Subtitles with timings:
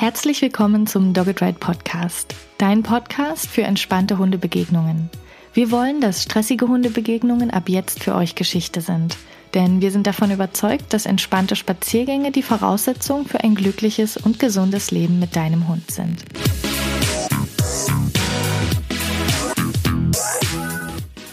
[0.00, 5.10] Herzlich willkommen zum Dogged Ride Podcast, dein Podcast für entspannte Hundebegegnungen.
[5.52, 9.18] Wir wollen, dass stressige Hundebegegnungen ab jetzt für euch Geschichte sind,
[9.52, 14.90] denn wir sind davon überzeugt, dass entspannte Spaziergänge die Voraussetzung für ein glückliches und gesundes
[14.90, 16.24] Leben mit deinem Hund sind.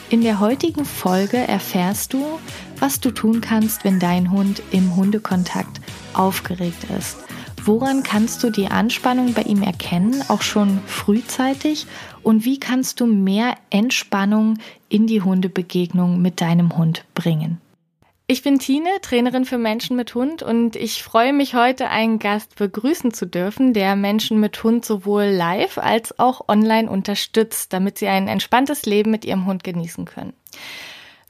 [0.09, 2.37] In der heutigen Folge erfährst du,
[2.79, 5.79] was du tun kannst, wenn dein Hund im Hundekontakt
[6.13, 7.26] aufgeregt ist
[7.67, 11.85] Woran kannst du die Anspannung bei ihm erkennen, auch schon frühzeitig?
[12.23, 17.59] Und wie kannst du mehr Entspannung in die Hundebegegnung mit deinem Hund bringen?
[18.25, 22.55] Ich bin Tine, Trainerin für Menschen mit Hund und ich freue mich heute, einen Gast
[22.55, 28.07] begrüßen zu dürfen, der Menschen mit Hund sowohl live als auch online unterstützt, damit sie
[28.07, 30.31] ein entspanntes Leben mit ihrem Hund genießen können.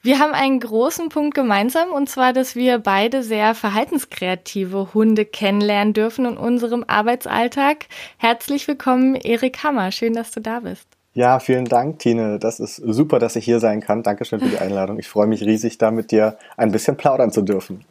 [0.07, 5.93] Wir haben einen großen Punkt gemeinsam und zwar, dass wir beide sehr verhaltenskreative Hunde kennenlernen
[5.93, 7.87] dürfen in unserem Arbeitsalltag.
[8.15, 9.91] Herzlich willkommen, Erik Hammer.
[9.91, 10.87] Schön, dass du da bist.
[11.13, 12.39] Ja, vielen Dank, Tine.
[12.39, 14.01] Das ist super, dass ich hier sein kann.
[14.01, 14.97] Dankeschön für die Einladung.
[14.97, 17.83] Ich freue mich riesig, da mit dir ein bisschen plaudern zu dürfen.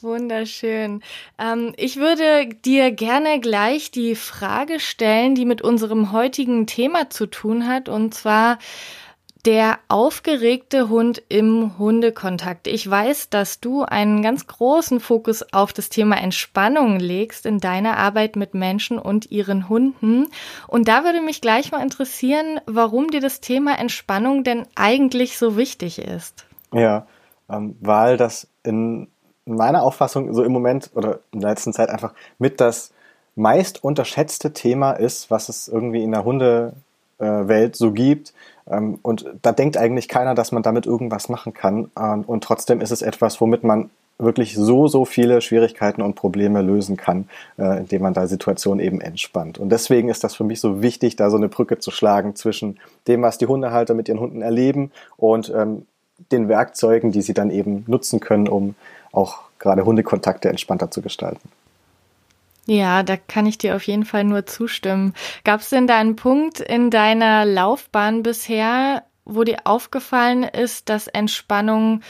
[0.00, 1.02] Wunderschön.
[1.38, 7.26] Ähm, ich würde dir gerne gleich die Frage stellen, die mit unserem heutigen Thema zu
[7.26, 7.88] tun hat.
[7.88, 8.58] Und zwar,
[9.46, 12.66] der aufgeregte Hund im Hundekontakt.
[12.66, 17.96] Ich weiß, dass du einen ganz großen Fokus auf das Thema Entspannung legst in deiner
[17.96, 20.28] Arbeit mit Menschen und ihren Hunden.
[20.66, 25.56] Und da würde mich gleich mal interessieren, warum dir das Thema Entspannung denn eigentlich so
[25.56, 26.46] wichtig ist.
[26.72, 27.06] Ja,
[27.48, 29.08] ähm, weil das in
[29.46, 32.92] meiner Auffassung so im Moment oder in der letzten Zeit einfach mit das
[33.34, 36.24] meist unterschätzte Thema ist, was es irgendwie in der
[37.20, 38.32] Hundewelt so gibt
[38.70, 41.90] ähm, und da denkt eigentlich keiner, dass man damit irgendwas machen kann.
[41.98, 46.60] Ähm, und trotzdem ist es etwas, womit man wirklich so, so viele Schwierigkeiten und Probleme
[46.60, 49.58] lösen kann, äh, indem man da Situationen eben entspannt.
[49.58, 52.78] Und deswegen ist das für mich so wichtig, da so eine Brücke zu schlagen zwischen
[53.08, 55.86] dem, was die Hundehalter mit ihren Hunden erleben und ähm,
[56.32, 58.74] den Werkzeugen, die sie dann eben nutzen können, um
[59.10, 61.48] auch gerade Hundekontakte entspannter zu gestalten.
[62.66, 65.14] Ja, da kann ich dir auf jeden Fall nur zustimmen.
[65.44, 71.08] Gab es denn da einen Punkt in deiner Laufbahn bisher, wo dir aufgefallen ist, dass
[71.08, 72.02] Entspannung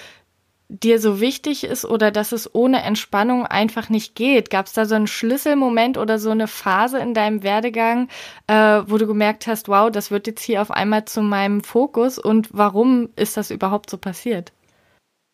[0.70, 4.50] dir so wichtig ist oder dass es ohne Entspannung einfach nicht geht?
[4.50, 8.08] Gab es da so einen Schlüsselmoment oder so eine Phase in deinem Werdegang,
[8.46, 12.18] äh, wo du gemerkt hast, wow, das wird jetzt hier auf einmal zu meinem Fokus
[12.18, 14.52] und warum ist das überhaupt so passiert?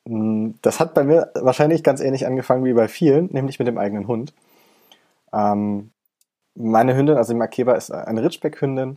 [0.09, 3.79] Hm, das hat bei mir wahrscheinlich ganz ähnlich angefangen wie bei vielen, nämlich mit dem
[3.79, 4.33] eigenen Hund.
[5.37, 5.91] Ähm,
[6.55, 8.97] meine Hündin, also die Makeba, ist eine Ritschbeck-Hündin.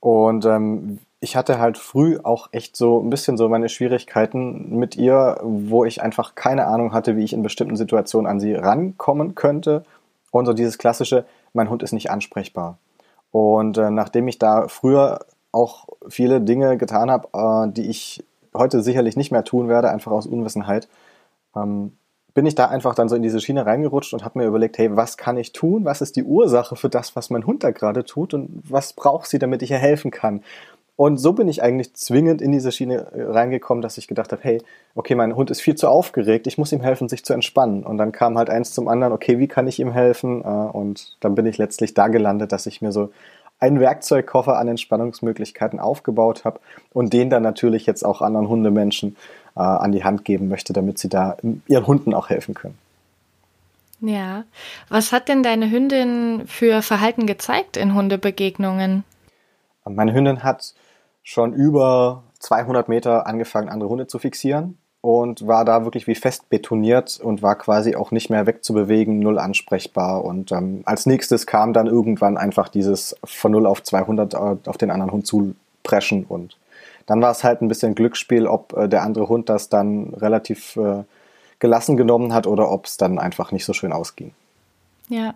[0.00, 4.94] Und ähm, ich hatte halt früh auch echt so ein bisschen so meine Schwierigkeiten mit
[4.96, 9.34] ihr, wo ich einfach keine Ahnung hatte, wie ich in bestimmten Situationen an sie rankommen
[9.34, 9.84] könnte.
[10.30, 11.24] Und so dieses klassische,
[11.54, 12.78] mein Hund ist nicht ansprechbar.
[13.30, 15.20] Und äh, nachdem ich da früher
[15.52, 18.22] auch viele Dinge getan habe, äh, die ich
[18.54, 20.88] heute sicherlich nicht mehr tun werde, einfach aus Unwissenheit,
[21.54, 21.96] ähm,
[22.36, 24.94] bin ich da einfach dann so in diese Schiene reingerutscht und habe mir überlegt, hey,
[24.94, 25.86] was kann ich tun?
[25.86, 28.34] Was ist die Ursache für das, was mein Hund da gerade tut?
[28.34, 30.42] Und was braucht sie, damit ich ihr helfen kann?
[30.96, 34.42] Und so bin ich eigentlich zwingend in diese Schiene äh, reingekommen, dass ich gedacht habe,
[34.44, 34.62] hey,
[34.94, 37.84] okay, mein Hund ist viel zu aufgeregt, ich muss ihm helfen, sich zu entspannen.
[37.84, 40.42] Und dann kam halt eins zum anderen, okay, wie kann ich ihm helfen?
[40.42, 43.08] Äh, und dann bin ich letztlich da gelandet, dass ich mir so
[43.66, 46.60] einen Werkzeugkoffer an Entspannungsmöglichkeiten aufgebaut habe
[46.92, 49.16] und den dann natürlich jetzt auch anderen Hundemenschen
[49.56, 52.78] äh, an die Hand geben möchte, damit sie da ihren Hunden auch helfen können.
[54.00, 54.44] Ja.
[54.88, 59.04] Was hat denn deine Hündin für Verhalten gezeigt in Hundebegegnungen?
[59.84, 60.74] Meine Hündin hat
[61.22, 66.50] schon über 200 Meter angefangen, andere Hunde zu fixieren und war da wirklich wie fest
[66.50, 70.24] betoniert und war quasi auch nicht mehr wegzubewegen, null ansprechbar.
[70.24, 74.76] Und ähm, als nächstes kam dann irgendwann einfach dieses von 0 auf 200 äh, auf
[74.78, 76.56] den anderen Hund zu preschen und
[77.06, 80.74] dann war es halt ein bisschen Glücksspiel, ob äh, der andere Hund das dann relativ
[80.74, 81.04] äh,
[81.60, 84.32] gelassen genommen hat oder ob es dann einfach nicht so schön ausging.
[85.08, 85.34] Ja,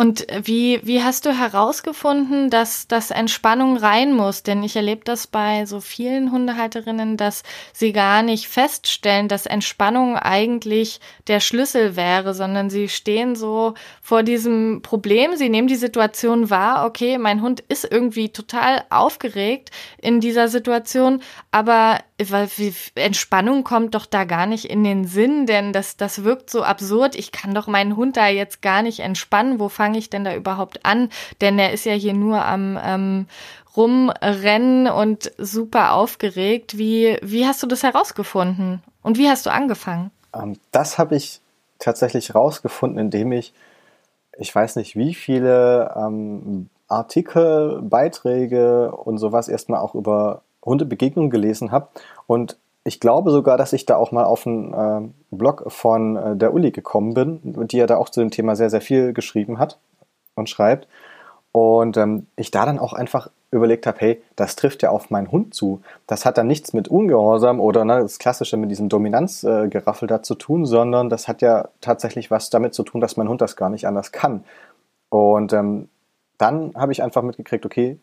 [0.00, 4.44] und wie, wie hast du herausgefunden, dass das Entspannung rein muss?
[4.44, 7.42] Denn ich erlebe das bei so vielen Hundehalterinnen, dass
[7.72, 14.22] sie gar nicht feststellen, dass Entspannung eigentlich der Schlüssel wäre, sondern sie stehen so vor
[14.22, 15.34] diesem Problem.
[15.34, 21.22] Sie nehmen die Situation wahr, okay, mein Hund ist irgendwie total aufgeregt in dieser Situation,
[21.50, 21.98] aber
[22.96, 27.14] Entspannung kommt doch da gar nicht in den Sinn, denn das, das wirkt so absurd.
[27.14, 29.60] Ich kann doch meinen Hund da jetzt gar nicht entspannen.
[29.60, 31.10] Wo ich denn da überhaupt an?
[31.40, 33.26] Denn er ist ja hier nur am ähm,
[33.76, 36.78] rumrennen und super aufgeregt.
[36.78, 38.82] Wie, wie hast du das herausgefunden?
[39.02, 40.10] Und wie hast du angefangen?
[40.34, 41.40] Ähm, das habe ich
[41.78, 43.52] tatsächlich herausgefunden, indem ich
[44.38, 51.72] ich weiß nicht, wie viele ähm, Artikel, Beiträge und sowas erstmal auch über Hundebegegnungen gelesen
[51.72, 51.88] habe.
[52.26, 52.56] Und
[52.88, 56.54] ich glaube sogar, dass ich da auch mal auf einen äh, Blog von äh, der
[56.54, 59.78] Uli gekommen bin, die ja da auch zu dem Thema sehr, sehr viel geschrieben hat
[60.34, 60.88] und schreibt.
[61.52, 65.30] Und ähm, ich da dann auch einfach überlegt habe, hey, das trifft ja auf meinen
[65.30, 65.82] Hund zu.
[66.06, 70.22] Das hat dann nichts mit Ungehorsam oder ne, das Klassische mit diesem Dominanzgeraffel äh, da
[70.22, 73.56] zu tun, sondern das hat ja tatsächlich was damit zu tun, dass mein Hund das
[73.56, 74.44] gar nicht anders kann.
[75.10, 75.88] Und ähm,
[76.38, 77.98] dann habe ich einfach mitgekriegt, okay,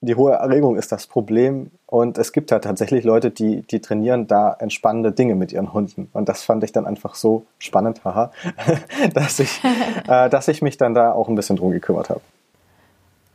[0.00, 4.26] die hohe Erregung ist das Problem und es gibt halt tatsächlich Leute, die, die trainieren
[4.26, 8.30] da entspannende Dinge mit ihren Hunden und das fand ich dann einfach so spannend, haha,
[9.14, 9.60] dass ich,
[10.08, 12.20] äh, dass ich mich dann da auch ein bisschen drum gekümmert habe.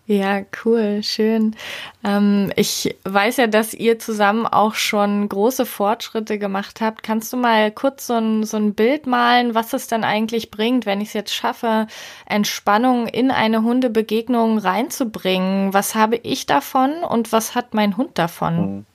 [0.07, 1.55] Ja, cool, schön.
[2.03, 7.03] Ähm, ich weiß ja, dass ihr zusammen auch schon große Fortschritte gemacht habt.
[7.03, 10.85] Kannst du mal kurz so ein, so ein Bild malen, was es dann eigentlich bringt,
[10.85, 11.87] wenn ich es jetzt schaffe,
[12.25, 15.73] Entspannung in eine Hundebegegnung reinzubringen?
[15.73, 18.59] Was habe ich davon und was hat mein Hund davon?
[18.59, 18.85] Mhm.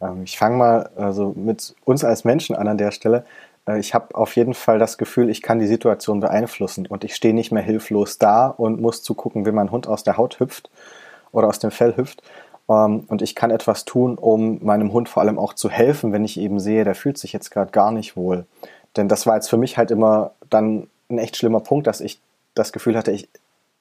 [0.00, 3.24] Ähm, ich fange mal also mit uns als Menschen an an der Stelle.
[3.66, 7.14] Äh, ich habe auf jeden Fall das Gefühl, ich kann die Situation beeinflussen und ich
[7.14, 10.70] stehe nicht mehr hilflos da und muss zugucken, wie mein Hund aus der Haut hüpft
[11.32, 12.22] oder aus dem Fell hüpft.
[12.68, 16.24] Ähm, und ich kann etwas tun, um meinem Hund vor allem auch zu helfen, wenn
[16.24, 18.46] ich eben sehe, der fühlt sich jetzt gerade gar nicht wohl.
[18.96, 22.20] Denn das war jetzt für mich halt immer dann ein echt schlimmer Punkt, dass ich
[22.54, 23.28] das Gefühl hatte, ich,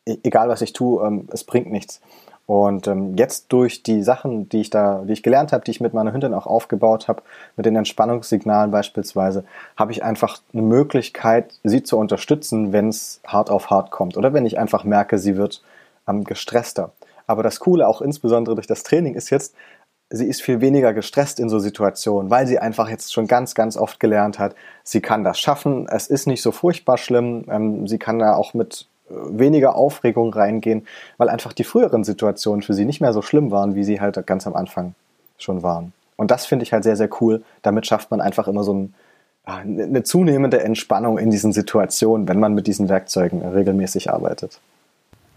[0.06, 2.02] e-, egal was ich tue, ähm, es bringt nichts.
[2.50, 5.82] Und ähm, jetzt durch die Sachen, die ich da, die ich gelernt habe, die ich
[5.82, 7.22] mit meiner Hündin auch aufgebaut habe,
[7.56, 9.44] mit den Entspannungssignalen beispielsweise,
[9.78, 14.34] habe ich einfach eine Möglichkeit, sie zu unterstützen, wenn es hart auf hart kommt oder
[14.34, 15.62] wenn ich einfach merke, sie wird
[16.08, 16.92] ähm, gestresster.
[17.28, 19.54] Aber das Coole, auch insbesondere durch das Training, ist jetzt,
[20.10, 23.78] sie ist viel weniger gestresst in so Situationen, weil sie einfach jetzt schon ganz, ganz
[23.78, 28.00] oft gelernt hat, sie kann das schaffen, es ist nicht so furchtbar schlimm, ähm, sie
[28.00, 30.86] kann da auch mit weniger Aufregung reingehen,
[31.18, 34.26] weil einfach die früheren Situationen für sie nicht mehr so schlimm waren, wie sie halt
[34.28, 34.94] ganz am Anfang
[35.38, 35.94] schon waren.
[36.16, 37.44] Und das finde ich halt sehr, sehr cool.
[37.62, 38.94] Damit schafft man einfach immer so ein,
[39.46, 44.60] eine zunehmende Entspannung in diesen Situationen, wenn man mit diesen Werkzeugen regelmäßig arbeitet.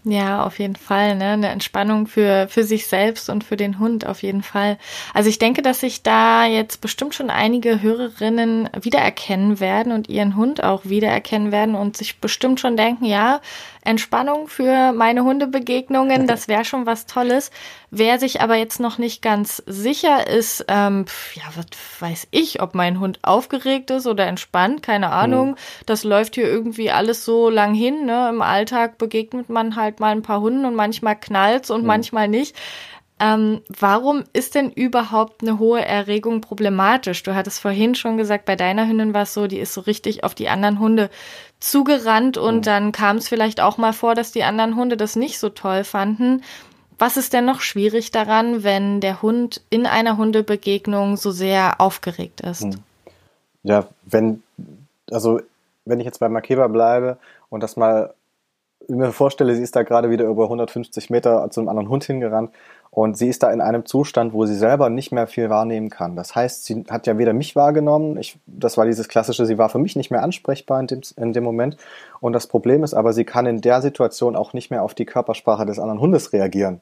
[0.05, 1.29] Ja, auf jeden Fall, ne?
[1.29, 4.77] Eine Entspannung für, für sich selbst und für den Hund, auf jeden Fall.
[5.13, 10.35] Also ich denke, dass sich da jetzt bestimmt schon einige Hörerinnen wiedererkennen werden und ihren
[10.35, 13.39] Hund auch wiedererkennen werden und sich bestimmt schon denken, ja,
[13.83, 17.51] Entspannung für meine Hundebegegnungen, das wäre schon was Tolles.
[17.91, 21.65] Wer sich aber jetzt noch nicht ganz sicher ist, ähm, ja, was
[21.99, 25.51] weiß ich, ob mein Hund aufgeregt ist oder entspannt, keine Ahnung.
[25.51, 25.55] Mhm.
[25.85, 28.05] Das läuft hier irgendwie alles so lang hin.
[28.05, 28.29] Ne?
[28.29, 31.87] Im Alltag begegnet man halt mal ein paar Hunden und manchmal knallt's und mhm.
[31.87, 32.55] manchmal nicht.
[33.23, 37.23] Ähm, warum ist denn überhaupt eine hohe Erregung problematisch?
[37.23, 40.25] Du hattest vorhin schon gesagt, bei deiner Hündin war es so, die ist so richtig
[40.25, 41.09] auf die anderen Hunde
[41.61, 42.61] zugerannt und mhm.
[42.63, 45.85] dann kam es vielleicht auch mal vor, dass die anderen Hunde das nicht so toll
[45.85, 46.43] fanden.
[46.99, 52.41] Was ist denn noch schwierig daran, wenn der Hund in einer Hundebegegnung so sehr aufgeregt
[52.41, 52.63] ist?
[52.63, 52.75] Hm.
[53.63, 54.43] Ja, wenn,
[55.11, 55.39] also
[55.85, 57.17] wenn ich jetzt bei Makeba bleibe
[57.49, 58.13] und das mal
[58.89, 62.51] mir vorstelle, sie ist da gerade wieder über 150 Meter zu einem anderen Hund hingerannt
[62.95, 66.15] und sie ist da in einem Zustand, wo sie selber nicht mehr viel wahrnehmen kann.
[66.15, 69.69] Das heißt, sie hat ja weder mich wahrgenommen, ich, das war dieses klassische, sie war
[69.69, 71.75] für mich nicht mehr ansprechbar in dem, in dem Moment.
[72.19, 75.05] Und das Problem ist aber, sie kann in der Situation auch nicht mehr auf die
[75.05, 76.81] Körpersprache des anderen Hundes reagieren.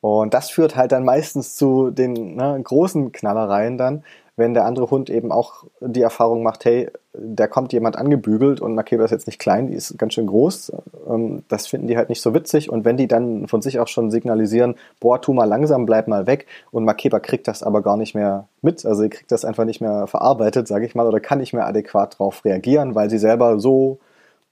[0.00, 4.04] Und das führt halt dann meistens zu den ne, großen Knallereien dann,
[4.40, 8.74] wenn der andere Hund eben auch die Erfahrung macht, hey, da kommt jemand angebügelt und
[8.74, 10.72] Makeba ist jetzt nicht klein, die ist ganz schön groß.
[11.08, 12.70] Ähm, das finden die halt nicht so witzig.
[12.70, 16.26] Und wenn die dann von sich auch schon signalisieren, boah, tu mal langsam, bleib mal
[16.26, 19.64] weg, und Makeba kriegt das aber gar nicht mehr mit, also sie kriegt das einfach
[19.64, 23.18] nicht mehr verarbeitet, sage ich mal, oder kann nicht mehr adäquat darauf reagieren, weil sie
[23.18, 23.98] selber so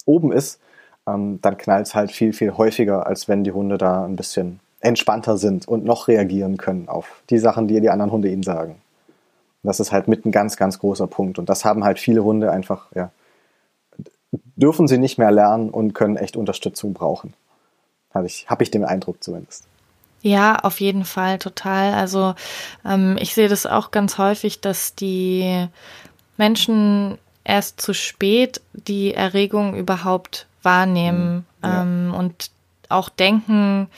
[0.04, 0.60] oben ist,
[1.08, 4.60] ähm, dann knallt es halt viel, viel häufiger, als wenn die Hunde da ein bisschen
[4.80, 8.76] entspannter sind und noch reagieren können auf die Sachen, die die anderen Hunde ihnen sagen.
[9.62, 11.38] Das ist halt mit ein ganz, ganz großer Punkt.
[11.38, 13.10] Und das haben halt viele Hunde einfach, ja,
[14.56, 17.34] dürfen sie nicht mehr lernen und können echt Unterstützung brauchen.
[18.12, 19.66] Habe ich, hab ich den Eindruck zumindest.
[20.22, 21.94] Ja, auf jeden Fall, total.
[21.94, 22.34] Also
[22.84, 25.68] ähm, ich sehe das auch ganz häufig, dass die
[26.36, 31.68] Menschen erst zu spät die Erregung überhaupt wahrnehmen mhm.
[31.68, 31.82] ja.
[31.82, 32.50] ähm, und
[32.88, 33.88] auch denken,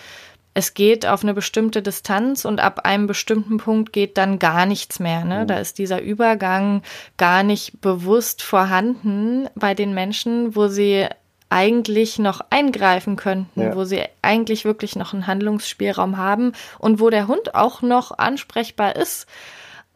[0.60, 5.00] es geht auf eine bestimmte Distanz und ab einem bestimmten Punkt geht dann gar nichts
[5.00, 5.24] mehr.
[5.24, 5.40] Ne?
[5.40, 5.46] Mhm.
[5.46, 6.82] Da ist dieser Übergang
[7.16, 11.06] gar nicht bewusst vorhanden bei den Menschen, wo sie
[11.48, 13.74] eigentlich noch eingreifen könnten, ja.
[13.74, 18.96] wo sie eigentlich wirklich noch einen Handlungsspielraum haben und wo der Hund auch noch ansprechbar
[18.96, 19.26] ist.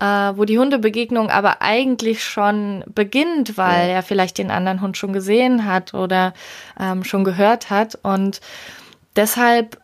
[0.00, 3.96] äh, wo die Hundebegegnung aber eigentlich schon beginnt, weil ja.
[3.96, 6.32] er vielleicht den anderen Hund schon gesehen hat oder
[6.80, 7.96] ähm, schon gehört hat.
[8.02, 8.40] Und
[9.14, 9.83] deshalb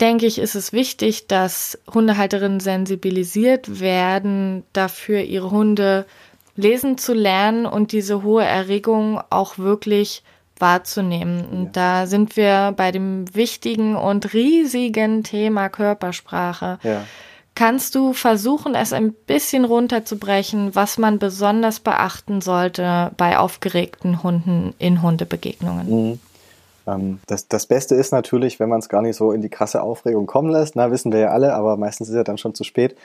[0.00, 6.06] denke ich, ist es wichtig, dass Hundehalterinnen sensibilisiert werden, dafür ihre Hunde
[6.56, 10.22] lesen zu lernen und diese hohe Erregung auch wirklich
[10.58, 11.44] wahrzunehmen.
[11.46, 11.70] Und ja.
[11.72, 16.78] da sind wir bei dem wichtigen und riesigen Thema Körpersprache.
[16.82, 17.04] Ja.
[17.54, 24.74] Kannst du versuchen, es ein bisschen runterzubrechen, was man besonders beachten sollte bei aufgeregten Hunden
[24.78, 25.88] in Hundebegegnungen?
[25.90, 26.20] Mhm.
[26.90, 29.82] Ähm, das, das Beste ist natürlich, wenn man es gar nicht so in die krasse
[29.82, 30.76] Aufregung kommen lässt.
[30.76, 32.96] Na, wissen wir ja alle, aber meistens ist ja dann schon zu spät.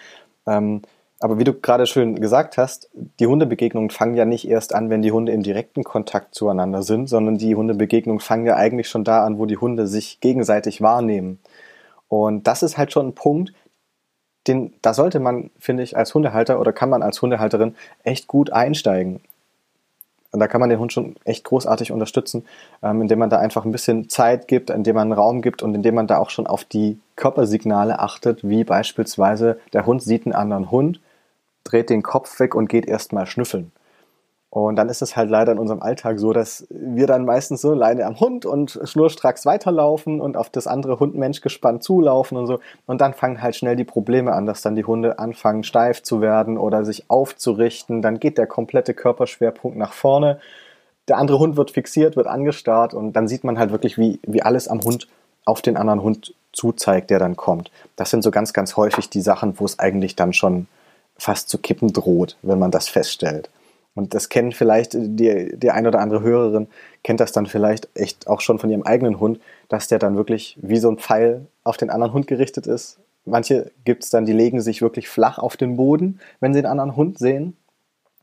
[0.48, 0.82] Ähm,
[1.20, 2.90] aber wie du gerade schön gesagt hast,
[3.20, 7.08] die Hundebegegnungen fangen ja nicht erst an, wenn die Hunde im direkten Kontakt zueinander sind,
[7.08, 11.40] sondern die Hundebegegnungen fangen ja eigentlich schon da an, wo die Hunde sich gegenseitig wahrnehmen.
[12.10, 13.54] Und das ist halt schon ein Punkt,
[14.48, 18.52] den, da sollte man, finde ich, als Hundehalter oder kann man als Hundehalterin echt gut
[18.52, 19.22] einsteigen.
[20.36, 22.44] Und da kann man den Hund schon echt großartig unterstützen,
[22.84, 25.96] ähm, indem man da einfach ein bisschen Zeit gibt, indem man Raum gibt und indem
[25.96, 30.72] man da auch schon auf die Körpersignale achtet, wie beispielsweise der Hund sieht einen anderen
[30.72, 31.00] Hund,
[31.64, 33.72] dreht den Kopf weg und geht erstmal schnüffeln.
[34.56, 37.74] Und dann ist es halt leider in unserem Alltag so, dass wir dann meistens so
[37.74, 42.62] Leine am Hund und schnurstracks weiterlaufen und auf das andere Hundmensch gespannt zulaufen und so.
[42.86, 46.22] Und dann fangen halt schnell die Probleme an, dass dann die Hunde anfangen steif zu
[46.22, 48.02] werden oder sich aufzurichten.
[48.02, 50.40] Dann geht der komplette Körperschwerpunkt nach vorne.
[51.10, 54.42] Der andere Hund wird fixiert, wird angestarrt und dann sieht man halt wirklich, wie, wie
[54.42, 55.10] alles am Hund
[55.44, 57.72] auf den anderen Hund zuzeigt, der dann kommt.
[57.98, 60.68] Das sind so ganz, ganz häufig die Sachen, wo es eigentlich dann schon
[61.18, 63.50] fast zu kippen droht, wenn man das feststellt.
[63.96, 66.68] Und das kennen vielleicht die, die ein oder andere Hörerin,
[67.04, 70.58] kennt das dann vielleicht echt auch schon von ihrem eigenen Hund, dass der dann wirklich
[70.62, 73.00] wie so ein Pfeil auf den anderen Hund gerichtet ist.
[73.24, 76.70] Manche gibt es dann, die legen sich wirklich flach auf den Boden, wenn sie den
[76.70, 77.56] anderen Hund sehen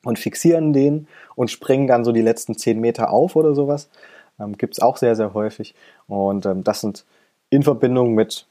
[0.05, 3.89] und fixieren den und springen dann so die letzten zehn Meter auf oder sowas.
[4.39, 5.75] Ähm, gibt es auch sehr, sehr häufig.
[6.07, 7.05] Und ähm, das sind
[7.51, 8.47] in Verbindung mit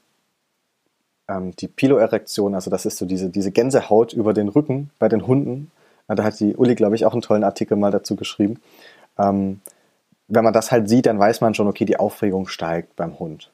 [1.28, 5.26] ähm, die Piloerektion, also das ist so diese, diese Gänsehaut über den Rücken bei den
[5.26, 5.70] Hunden,
[6.08, 8.60] da hat die Uli, glaube ich, auch einen tollen Artikel mal dazu geschrieben.
[9.18, 9.60] Ähm,
[10.28, 13.50] wenn man das halt sieht, dann weiß man schon, okay, die Aufregung steigt beim Hund.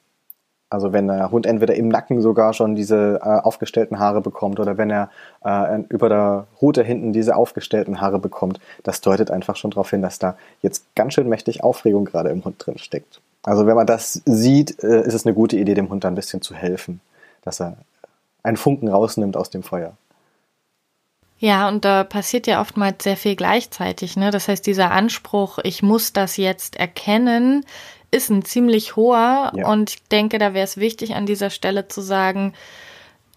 [0.71, 4.77] Also wenn der Hund entweder im Nacken sogar schon diese äh, aufgestellten Haare bekommt oder
[4.77, 5.11] wenn er
[5.43, 10.03] äh, über der Rute hinten diese aufgestellten Haare bekommt, das deutet einfach schon darauf hin,
[10.03, 13.21] dass da jetzt ganz schön mächtig Aufregung gerade im Hund drin steckt.
[13.45, 16.15] Also wenn man das sieht, äh, ist es eine gute Idee, dem Hund da ein
[16.15, 17.01] bisschen zu helfen,
[17.43, 17.79] dass er
[18.43, 19.95] einen Funken rausnimmt aus dem Feuer.
[21.39, 24.17] Ja, und da passiert ja oftmals sehr viel gleichzeitig.
[24.17, 24.31] Ne?
[24.31, 27.65] Das heißt, dieser Anspruch, ich muss das jetzt erkennen,
[28.11, 29.53] ist ein ziemlich hoher.
[29.55, 29.69] Ja.
[29.69, 32.55] Und ich denke, da wäre es wichtig, an dieser Stelle zu sagen,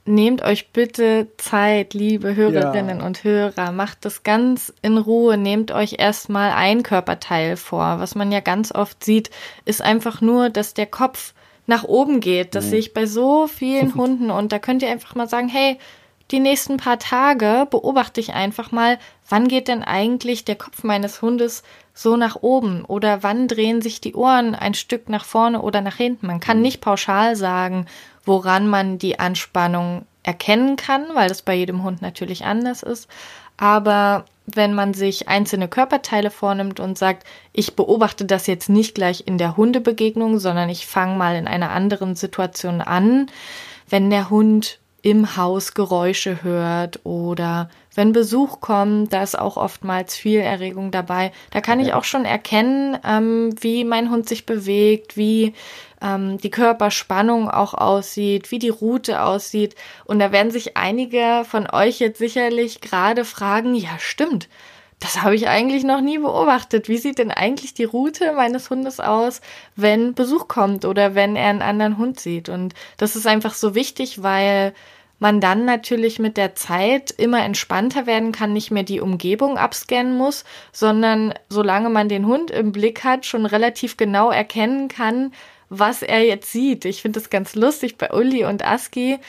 [0.05, 3.05] nehmt euch bitte Zeit, liebe Hörerinnen ja.
[3.05, 7.99] und Hörer, macht das ganz in Ruhe, nehmt euch erstmal ein Körperteil vor.
[7.99, 9.29] Was man ja ganz oft sieht,
[9.65, 11.33] ist einfach nur, dass der Kopf
[11.67, 12.55] nach oben geht.
[12.55, 12.69] Das mhm.
[12.69, 15.77] sehe ich bei so vielen Hunden und da könnt ihr einfach mal sagen, hey,
[16.31, 18.97] die nächsten paar Tage beobachte ich einfach mal,
[19.27, 23.99] wann geht denn eigentlich der Kopf meines Hundes so nach oben oder wann drehen sich
[23.99, 26.27] die Ohren ein Stück nach vorne oder nach hinten.
[26.27, 26.63] Man kann mhm.
[26.63, 27.85] nicht pauschal sagen,
[28.25, 33.09] woran man die Anspannung erkennen kann, weil das bei jedem Hund natürlich anders ist.
[33.57, 39.23] Aber wenn man sich einzelne Körperteile vornimmt und sagt, ich beobachte das jetzt nicht gleich
[39.25, 43.27] in der Hundebegegnung, sondern ich fange mal in einer anderen Situation an,
[43.89, 50.15] wenn der Hund im Haus Geräusche hört oder wenn Besuch kommt, da ist auch oftmals
[50.15, 51.31] viel Erregung dabei.
[51.51, 55.53] Da kann ich auch schon erkennen, ähm, wie mein Hund sich bewegt, wie
[56.01, 59.75] ähm, die Körperspannung auch aussieht, wie die Route aussieht.
[60.05, 64.47] Und da werden sich einige von euch jetzt sicherlich gerade fragen, ja stimmt,
[65.01, 66.87] das habe ich eigentlich noch nie beobachtet.
[66.87, 69.41] Wie sieht denn eigentlich die Route meines Hundes aus,
[69.75, 72.49] wenn Besuch kommt oder wenn er einen anderen Hund sieht?
[72.49, 74.73] Und das ist einfach so wichtig, weil
[75.17, 80.15] man dann natürlich mit der Zeit immer entspannter werden kann, nicht mehr die Umgebung abscannen
[80.15, 85.33] muss, sondern solange man den Hund im Blick hat, schon relativ genau erkennen kann,
[85.69, 86.85] was er jetzt sieht.
[86.85, 89.19] Ich finde das ganz lustig bei Uli und Aski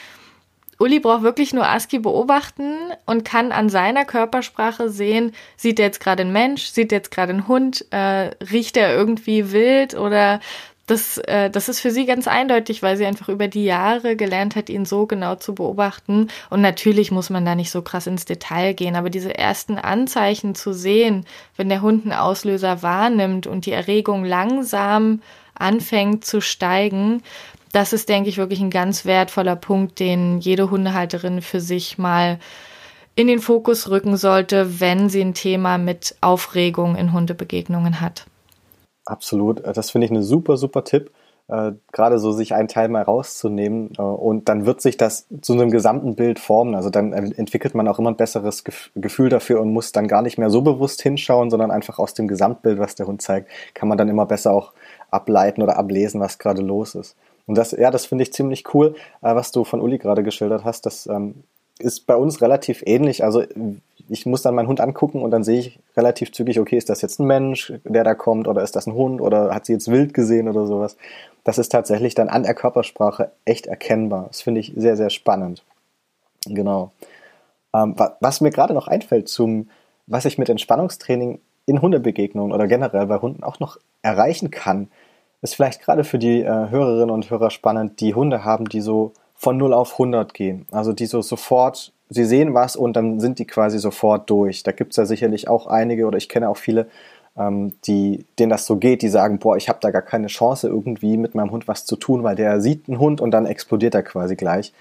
[0.82, 2.74] Uli braucht wirklich nur Aski beobachten
[3.06, 7.12] und kann an seiner Körpersprache sehen, sieht er jetzt gerade einen Mensch, sieht er jetzt
[7.12, 10.40] gerade einen Hund, äh, riecht er irgendwie wild oder
[10.86, 14.56] das, äh, das ist für sie ganz eindeutig, weil sie einfach über die Jahre gelernt
[14.56, 16.26] hat, ihn so genau zu beobachten.
[16.50, 20.56] Und natürlich muss man da nicht so krass ins Detail gehen, aber diese ersten Anzeichen
[20.56, 25.20] zu sehen, wenn der Hund einen Auslöser wahrnimmt und die Erregung langsam
[25.54, 27.22] anfängt zu steigen,
[27.72, 32.38] das ist, denke ich, wirklich ein ganz wertvoller Punkt, den jede Hundehalterin für sich mal
[33.14, 38.26] in den Fokus rücken sollte, wenn sie ein Thema mit Aufregung in Hundebegegnungen hat.
[39.04, 39.62] Absolut.
[39.64, 41.10] Das finde ich eine super, super Tipp.
[41.48, 45.54] Äh, gerade so sich einen Teil mal rauszunehmen äh, und dann wird sich das zu
[45.54, 46.74] einem gesamten Bild formen.
[46.74, 50.22] Also dann entwickelt man auch immer ein besseres Gef Gefühl dafür und muss dann gar
[50.22, 53.88] nicht mehr so bewusst hinschauen, sondern einfach aus dem Gesamtbild, was der Hund zeigt, kann
[53.88, 54.72] man dann immer besser auch
[55.10, 57.16] ableiten oder ablesen, was gerade los ist.
[57.46, 60.64] Und das, ja, das finde ich ziemlich cool, äh, was du von Uli gerade geschildert
[60.64, 60.86] hast.
[60.86, 61.44] Das ähm,
[61.78, 63.24] ist bei uns relativ ähnlich.
[63.24, 63.44] Also
[64.08, 67.02] ich muss dann meinen Hund angucken und dann sehe ich relativ zügig, okay, ist das
[67.02, 69.90] jetzt ein Mensch, der da kommt, oder ist das ein Hund, oder hat sie jetzt
[69.90, 70.96] wild gesehen oder sowas.
[71.44, 74.26] Das ist tatsächlich dann an der Körpersprache echt erkennbar.
[74.28, 75.64] Das finde ich sehr, sehr spannend.
[76.46, 76.92] Genau.
[77.74, 79.68] Ähm, was mir gerade noch einfällt zum,
[80.06, 84.88] was ich mit Entspannungstraining in Hundebegegnungen oder generell bei Hunden auch noch erreichen kann,
[85.42, 89.12] ist vielleicht gerade für die äh, Hörerinnen und Hörer spannend, die Hunde haben, die so
[89.34, 90.66] von 0 auf 100 gehen.
[90.70, 94.62] Also die so sofort, sie sehen was und dann sind die quasi sofort durch.
[94.62, 96.86] Da gibt es ja sicherlich auch einige oder ich kenne auch viele,
[97.36, 100.68] ähm, die, denen das so geht, die sagen, boah, ich habe da gar keine Chance
[100.68, 103.96] irgendwie mit meinem Hund was zu tun, weil der sieht einen Hund und dann explodiert
[103.96, 104.72] er quasi gleich.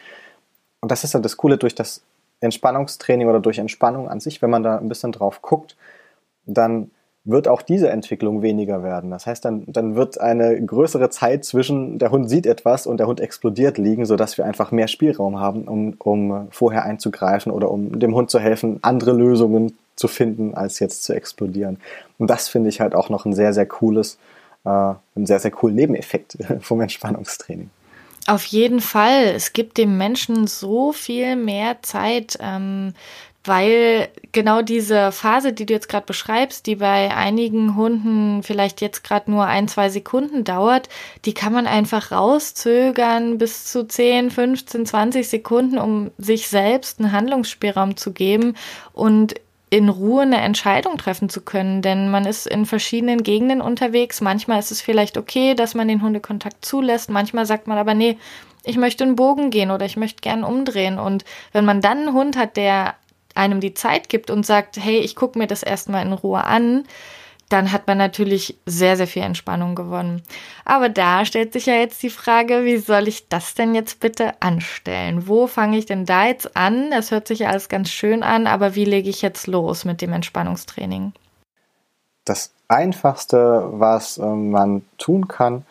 [0.81, 2.03] Und das ist dann das Coole durch das
[2.39, 5.75] Entspannungstraining oder durch Entspannung an sich, wenn man da ein bisschen drauf guckt,
[6.45, 6.91] dann
[7.23, 9.11] wird auch diese Entwicklung weniger werden.
[9.11, 13.07] Das heißt, dann, dann wird eine größere Zeit zwischen der Hund sieht etwas und der
[13.07, 17.99] Hund explodiert liegen, sodass wir einfach mehr Spielraum haben, um, um vorher einzugreifen oder um
[17.99, 21.77] dem Hund zu helfen, andere Lösungen zu finden, als jetzt zu explodieren.
[22.17, 24.17] Und das finde ich halt auch noch ein sehr, sehr cooles,
[24.65, 27.69] äh, ein sehr, sehr coolen Nebeneffekt vom Entspannungstraining.
[28.27, 29.25] Auf jeden Fall.
[29.35, 32.37] Es gibt dem Menschen so viel mehr Zeit.
[32.39, 32.93] Ähm,
[33.43, 39.03] weil genau diese Phase, die du jetzt gerade beschreibst, die bei einigen Hunden vielleicht jetzt
[39.03, 40.89] gerade nur ein, zwei Sekunden dauert,
[41.25, 47.11] die kann man einfach rauszögern bis zu 10, 15, 20 Sekunden, um sich selbst einen
[47.11, 48.55] Handlungsspielraum zu geben
[48.93, 49.35] und
[49.71, 54.19] in Ruhe eine Entscheidung treffen zu können, denn man ist in verschiedenen Gegenden unterwegs.
[54.19, 57.09] Manchmal ist es vielleicht okay, dass man den Hundekontakt zulässt.
[57.09, 58.17] Manchmal sagt man aber, nee,
[58.63, 60.99] ich möchte einen Bogen gehen oder ich möchte gern umdrehen.
[60.99, 61.23] Und
[61.53, 62.95] wenn man dann einen Hund hat, der
[63.35, 66.83] einem die Zeit gibt und sagt, hey, ich gucke mir das erstmal in Ruhe an,
[67.51, 70.21] dann hat man natürlich sehr, sehr viel Entspannung gewonnen.
[70.63, 74.41] Aber da stellt sich ja jetzt die Frage, wie soll ich das denn jetzt bitte
[74.41, 75.27] anstellen?
[75.27, 76.91] Wo fange ich denn da jetzt an?
[76.91, 80.01] Das hört sich ja alles ganz schön an, aber wie lege ich jetzt los mit
[80.01, 81.11] dem Entspannungstraining?
[82.23, 85.65] Das Einfachste, was äh, man tun kann,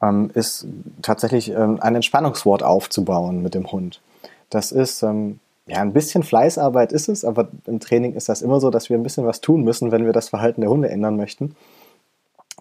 [0.00, 0.66] ähm, ist
[1.02, 4.00] tatsächlich ähm, ein Entspannungswort aufzubauen mit dem Hund.
[4.48, 8.60] Das ist ähm, ja, ein bisschen Fleißarbeit ist es, aber im Training ist das immer
[8.60, 11.16] so, dass wir ein bisschen was tun müssen, wenn wir das Verhalten der Hunde ändern
[11.16, 11.56] möchten.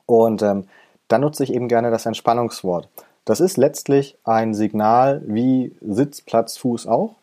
[0.06, 0.66] Und ähm,
[1.10, 2.88] dann nutze ich eben gerne das Entspannungswort.
[3.26, 7.16] Das ist letztlich ein Signal wie Sitz, Platz, Fuß auch.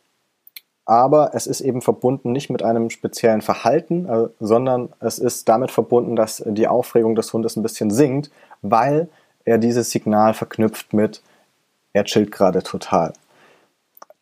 [0.84, 5.70] Aber es ist eben verbunden nicht mit einem speziellen Verhalten, äh, sondern es ist damit
[5.70, 9.08] verbunden, dass die Aufregung des Hundes ein bisschen sinkt, weil
[9.44, 11.22] er dieses Signal verknüpft mit,
[11.92, 13.12] er chillt gerade total.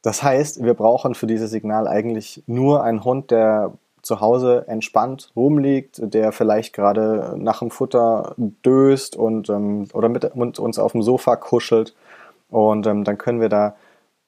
[0.02, 5.32] Das heißt, wir brauchen für dieses Signal eigentlich nur einen Hund, der zu Hause entspannt
[5.36, 8.34] rumliegt, der vielleicht gerade nach dem Futter
[8.64, 11.94] döst und ähm, oder mit, uns auf dem Sofa kuschelt.
[12.48, 13.74] Und ähm, dann können wir da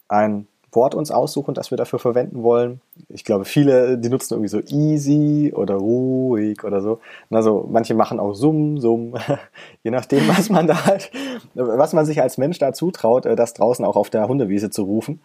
[0.09, 2.81] ein Wort uns aussuchen, das wir dafür verwenden wollen.
[3.09, 7.01] Ich glaube, viele, die nutzen irgendwie so easy oder ruhig oder so.
[7.31, 9.15] Also manche machen auch summ, summ,
[9.83, 11.11] je nachdem, was man da halt,
[11.55, 14.83] was man sich als Mensch da zutraut, äh, das draußen auch auf der Hundewiese zu
[14.83, 15.21] rufen.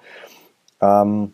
[0.82, 1.34] Ähm,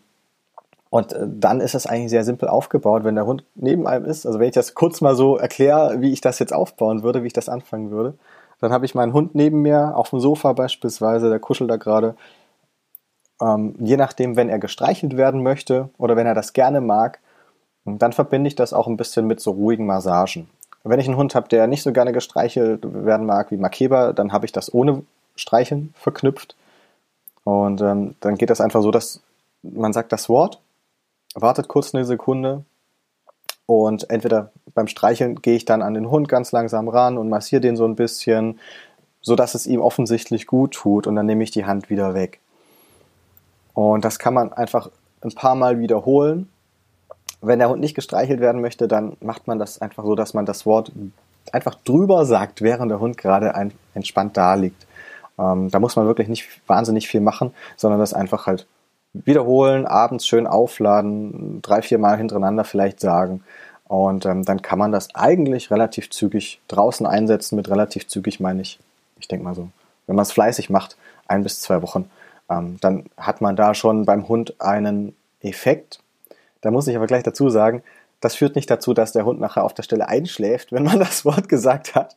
[0.90, 4.26] und äh, dann ist es eigentlich sehr simpel aufgebaut, wenn der Hund neben einem ist.
[4.26, 7.28] Also wenn ich das kurz mal so erkläre, wie ich das jetzt aufbauen würde, wie
[7.28, 8.14] ich das anfangen würde,
[8.60, 12.14] dann habe ich meinen Hund neben mir auf dem Sofa beispielsweise, der kuschelt da gerade.
[13.40, 17.20] Ähm, je nachdem, wenn er gestreichelt werden möchte oder wenn er das gerne mag,
[17.84, 20.48] dann verbinde ich das auch ein bisschen mit so ruhigen Massagen.
[20.84, 24.32] Wenn ich einen Hund habe, der nicht so gerne gestreichelt werden mag wie Makeba, dann
[24.32, 25.02] habe ich das ohne
[25.36, 26.54] Streicheln verknüpft.
[27.44, 29.22] Und ähm, dann geht das einfach so, dass
[29.62, 30.60] man sagt das Wort,
[31.34, 32.64] wartet kurz eine Sekunde
[33.66, 37.60] und entweder beim Streicheln gehe ich dann an den Hund ganz langsam ran und massiere
[37.60, 38.58] den so ein bisschen,
[39.20, 42.40] so dass es ihm offensichtlich gut tut und dann nehme ich die Hand wieder weg.
[43.74, 44.90] Und das kann man einfach
[45.22, 46.48] ein paar Mal wiederholen.
[47.40, 50.46] Wenn der Hund nicht gestreichelt werden möchte, dann macht man das einfach so, dass man
[50.46, 50.92] das Wort
[51.50, 53.52] einfach drüber sagt, während der Hund gerade
[53.94, 54.86] entspannt da liegt.
[55.38, 58.66] Ähm, da muss man wirklich nicht wahnsinnig viel machen, sondern das einfach halt
[59.14, 63.44] wiederholen, abends schön aufladen, drei, vier Mal hintereinander vielleicht sagen.
[63.84, 67.56] Und ähm, dann kann man das eigentlich relativ zügig draußen einsetzen.
[67.56, 68.78] Mit relativ zügig meine ich,
[69.20, 69.68] ich denke mal so,
[70.06, 70.96] wenn man es fleißig macht,
[71.26, 72.10] ein bis zwei Wochen,
[72.48, 76.00] ähm, dann hat man da schon beim Hund einen Effekt,
[76.60, 77.82] Da muss ich aber gleich dazu sagen,
[78.20, 81.24] das führt nicht dazu, dass der Hund nachher auf der Stelle einschläft, wenn man das
[81.24, 82.16] Wort gesagt hat,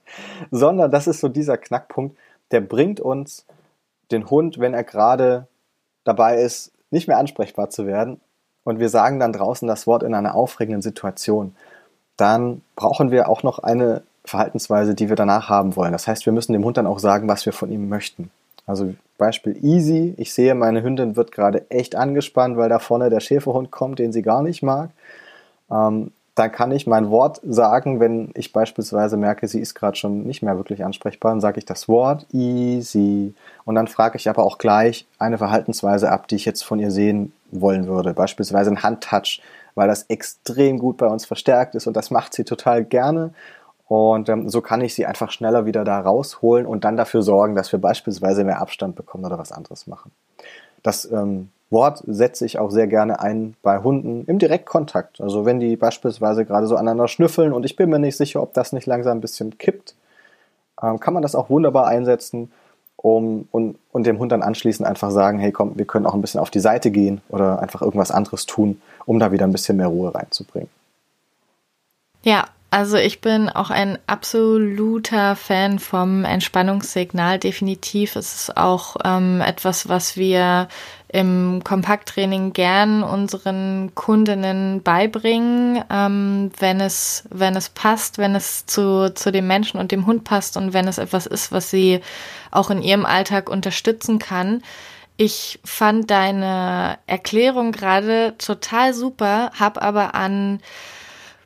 [0.51, 2.15] sondern das ist so dieser Knackpunkt,
[2.51, 3.45] der bringt uns
[4.11, 5.47] den Hund, wenn er gerade
[6.03, 8.19] dabei ist, nicht mehr ansprechbar zu werden
[8.63, 11.55] und wir sagen dann draußen das Wort in einer aufregenden Situation,
[12.17, 15.91] dann brauchen wir auch noch eine Verhaltensweise, die wir danach haben wollen.
[15.91, 18.31] Das heißt, wir müssen dem Hund dann auch sagen, was wir von ihm möchten.
[18.65, 20.15] Also Beispiel easy.
[20.17, 24.11] Ich sehe, meine Hündin wird gerade echt angespannt, weil da vorne der Schäferhund kommt, den
[24.11, 24.89] sie gar nicht mag
[25.71, 30.23] ähm, dann kann ich mein Wort sagen, wenn ich beispielsweise merke, sie ist gerade schon
[30.23, 33.33] nicht mehr wirklich ansprechbar, dann sage ich das Wort easy.
[33.63, 36.91] Und dann frage ich aber auch gleich eine Verhaltensweise ab, die ich jetzt von ihr
[36.91, 38.13] sehen wollen würde.
[38.13, 39.41] Beispielsweise ein Handtouch,
[39.75, 43.33] weil das extrem gut bei uns verstärkt ist und das macht sie total gerne.
[43.87, 47.55] Und ähm, so kann ich sie einfach schneller wieder da rausholen und dann dafür sorgen,
[47.55, 50.11] dass wir beispielsweise mehr Abstand bekommen oder was anderes machen.
[50.83, 55.19] Das ähm, Wort setze ich auch sehr gerne ein bei Hunden im Direktkontakt.
[55.19, 58.53] Also wenn die beispielsweise gerade so aneinander schnüffeln und ich bin mir nicht sicher, ob
[58.53, 59.95] das nicht langsam ein bisschen kippt,
[60.81, 62.51] ähm, kann man das auch wunderbar einsetzen,
[62.97, 66.21] um und, und dem Hund dann anschließend einfach sagen, hey komm, wir können auch ein
[66.21, 69.77] bisschen auf die Seite gehen oder einfach irgendwas anderes tun, um da wieder ein bisschen
[69.77, 70.69] mehr Ruhe reinzubringen.
[72.23, 72.45] Ja,
[72.75, 77.39] also ich bin auch ein absoluter Fan vom Entspannungssignal.
[77.39, 80.67] Definitiv ist es auch ähm, etwas, was wir
[81.07, 89.09] im Kompakttraining gern unseren Kundinnen beibringen, ähm, wenn es, wenn es passt, wenn es zu,
[89.15, 92.01] zu dem Menschen und dem Hund passt und wenn es etwas ist, was sie
[92.51, 94.61] auch in ihrem Alltag unterstützen kann.
[95.15, 100.59] Ich fand deine Erklärung gerade total super, habe aber an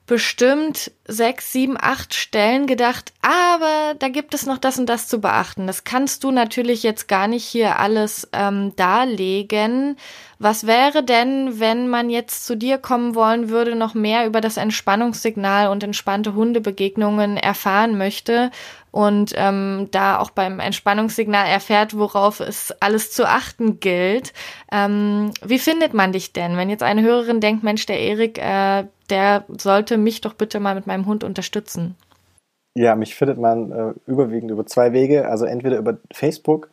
[0.10, 5.22] bestimmt sechs, sieben, acht Stellen gedacht, aber da gibt es noch das und das zu
[5.22, 5.68] beachten.
[5.68, 9.98] Das kannst du natürlich jetzt gar nicht hier alles ähm, darlegen.
[10.40, 14.58] Was wäre denn, wenn man jetzt zu dir kommen wollen würde, noch mehr über das
[14.58, 18.50] Entspannungssignal und entspannte Hundebegegnungen erfahren möchte
[18.92, 24.34] und ähm, da auch beim Entspannungssignal erfährt, worauf es alles zu achten gilt?
[24.72, 28.86] Ähm, wie findet man dich denn, wenn jetzt eine Hörerin denkt, Mensch, der Erik, äh,
[29.10, 31.96] der sollte mich doch bitte mal mit meinem Hund unterstützen.
[32.76, 35.28] Ja, mich findet man äh, überwiegend über zwei Wege.
[35.28, 36.70] Also entweder über Facebook,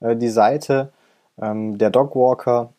[0.00, 0.92] äh, die Seite,
[1.40, 2.72] ähm, der Dogwalker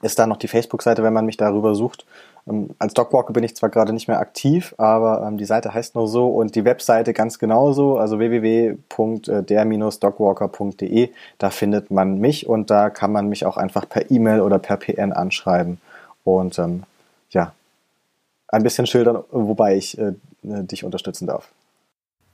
[0.00, 2.06] ist da noch die Facebook-Seite, wenn man mich darüber sucht.
[2.48, 5.94] Ähm, als Dogwalker bin ich zwar gerade nicht mehr aktiv, aber ähm, die Seite heißt
[5.94, 11.10] nur so und die Webseite ganz genauso, also www.der-dogwalker.de.
[11.38, 14.76] Da findet man mich und da kann man mich auch einfach per E-Mail oder per
[14.76, 15.80] PN anschreiben.
[16.24, 16.82] Und ähm,
[17.30, 17.52] ja,
[18.48, 21.50] ein bisschen schildern, wobei ich äh, dich unterstützen darf.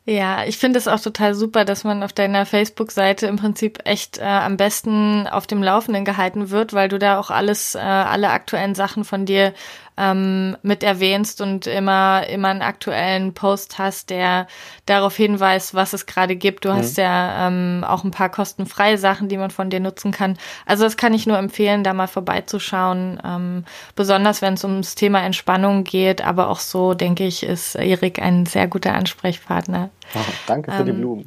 [0.09, 4.17] Ja, ich finde es auch total super, dass man auf deiner Facebook-Seite im Prinzip echt
[4.17, 8.31] äh, am besten auf dem Laufenden gehalten wird, weil du da auch alles, äh, alle
[8.31, 9.53] aktuellen Sachen von dir
[9.99, 14.47] ähm, mit erwähnst und immer, immer einen aktuellen Post hast, der
[14.87, 16.65] darauf hinweist, was es gerade gibt.
[16.65, 16.77] Du mhm.
[16.77, 20.39] hast ja ähm, auch ein paar kostenfreie Sachen, die man von dir nutzen kann.
[20.67, 23.21] Also das kann ich nur empfehlen, da mal vorbeizuschauen.
[23.25, 23.65] Ähm,
[23.97, 28.47] besonders wenn es ums Thema Entspannung geht, aber auch so, denke ich, ist Erik ein
[28.47, 29.91] sehr guter Ansprechpartner.
[30.15, 31.25] Oh, danke für ähm, die Blumen.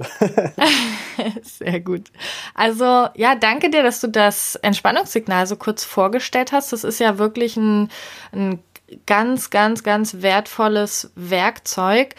[1.43, 2.11] sehr gut.
[2.55, 6.73] Also ja, danke dir, dass du das Entspannungssignal so kurz vorgestellt hast.
[6.73, 7.89] Das ist ja wirklich ein,
[8.31, 8.59] ein
[9.05, 12.15] ganz, ganz, ganz wertvolles Werkzeug.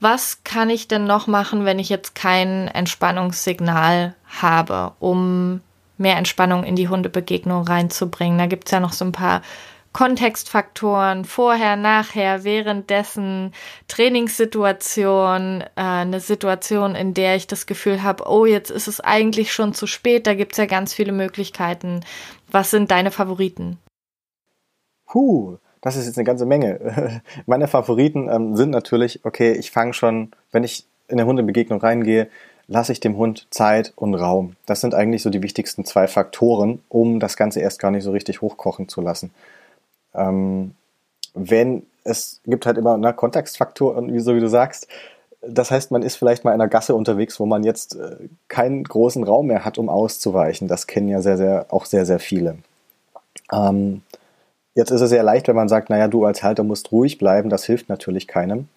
[0.00, 5.60] Was kann ich denn noch machen, wenn ich jetzt kein Entspannungssignal habe, um
[5.98, 8.38] mehr Entspannung in die Hundebegegnung reinzubringen?
[8.38, 9.42] Da gibt's ja noch so ein paar
[9.92, 13.52] Kontextfaktoren, vorher, nachher, währenddessen,
[13.88, 19.52] Trainingssituation, äh, eine Situation, in der ich das Gefühl habe, oh, jetzt ist es eigentlich
[19.52, 22.00] schon zu spät, da gibt's ja ganz viele Möglichkeiten.
[22.50, 23.78] Was sind deine Favoriten?
[25.06, 27.22] Puh, das ist jetzt eine ganze Menge.
[27.46, 32.28] Meine Favoriten ähm, sind natürlich, okay, ich fange schon, wenn ich in eine Hundebegegnung reingehe,
[32.68, 34.54] lasse ich dem Hund Zeit und Raum.
[34.66, 38.12] Das sind eigentlich so die wichtigsten zwei Faktoren, um das Ganze erst gar nicht so
[38.12, 39.32] richtig hochkochen zu lassen.
[40.14, 40.74] Ähm,
[41.34, 44.88] wenn es gibt halt immer ne, Kontextfaktoren, so wie du sagst.
[45.42, 48.16] Das heißt, man ist vielleicht mal in einer Gasse unterwegs, wo man jetzt äh,
[48.48, 50.68] keinen großen Raum mehr hat, um auszuweichen.
[50.68, 52.58] Das kennen ja sehr, sehr, auch sehr, sehr viele.
[53.52, 54.02] Ähm,
[54.74, 57.50] Jetzt ist es sehr leicht, wenn man sagt, naja, du als Halter musst ruhig bleiben,
[57.50, 58.68] das hilft natürlich keinem.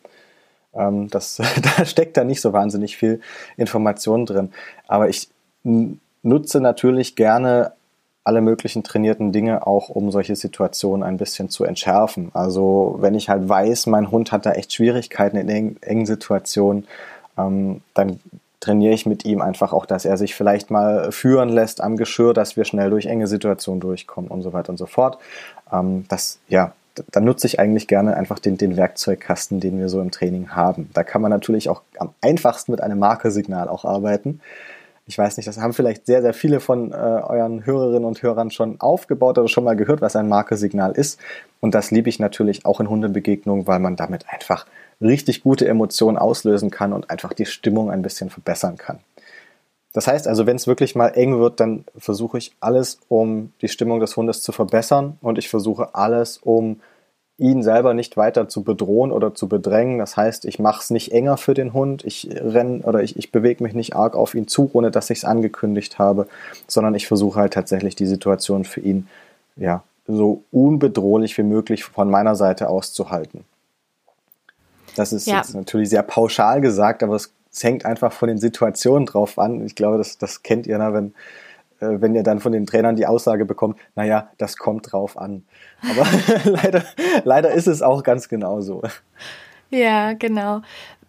[0.74, 1.40] Ähm, das,
[1.78, 3.22] da steckt da nicht so wahnsinnig viel
[3.58, 4.52] Information drin.
[4.88, 5.30] Aber ich
[5.64, 7.74] nutze natürlich gerne
[8.24, 12.32] alle möglichen trainierten Dinge auch, um solche Situationen ein bisschen zu entschärfen.
[12.34, 16.88] Also wenn ich halt weiß, mein Hund hat da echt Schwierigkeiten in engen, Situationen,
[17.38, 18.20] ähm, dann
[18.62, 22.34] trainiere ich mit ihm einfach auch, dass er sich vielleicht mal führen lässt am Geschirr,
[22.34, 25.18] dass wir schnell durch enge Situationen durchkommen und so weiter und so fort.
[25.72, 26.72] Ähm, das ja,
[27.12, 30.90] da nutze ich eigentlich gerne einfach den, den Werkzeugkasten, den wir so im Training haben.
[30.94, 34.40] Da kann man natürlich auch am einfachsten mit einem Markersignal auch arbeiten.
[35.06, 38.52] Ich weiß nicht, das haben vielleicht sehr, sehr viele von äh, euren Hörerinnen und Hörern
[38.52, 41.20] schon aufgebaut oder schon mal gehört, was ein Markersignal ist.
[41.60, 44.66] Und das liebe ich natürlich auch in Hundebegegnungen, weil man damit einfach
[45.02, 49.00] richtig gute Emotionen auslösen kann und einfach die Stimmung ein bisschen verbessern kann.
[49.92, 53.68] Das heißt also, wenn es wirklich mal eng wird, dann versuche ich alles, um die
[53.68, 56.80] Stimmung des Hundes zu verbessern und ich versuche alles, um
[57.44, 60.00] ihn selber nicht weiter zu bedrohen oder zu bedrängen.
[60.00, 63.34] Das heißt, ich mache es nicht enger für den Hund, ich renne oder ich, ich
[63.34, 66.28] bewege mich nicht arg auf ihn zu, ohne dass ich es angekündigt habe,
[66.68, 69.10] sondern ich versuche halt tatsächlich die Situation für ihn
[69.58, 73.44] ja, so unbedrohlich wie möglich von meiner Seite aus zu halten.
[74.96, 75.38] Das ist ja.
[75.38, 79.66] jetzt natürlich sehr pauschal gesagt, aber es, es, hängt einfach von den Situationen drauf an.
[79.66, 81.14] Ich glaube, das, das kennt ihr, ne, wenn
[82.02, 85.44] wenn ihr dann von den Trainern die Aussage bekommt, naja, das kommt drauf an.
[85.82, 86.08] Aber
[86.46, 86.84] leider,
[87.24, 88.82] leider ist es auch ganz genau so.
[89.70, 90.62] Ja, genau.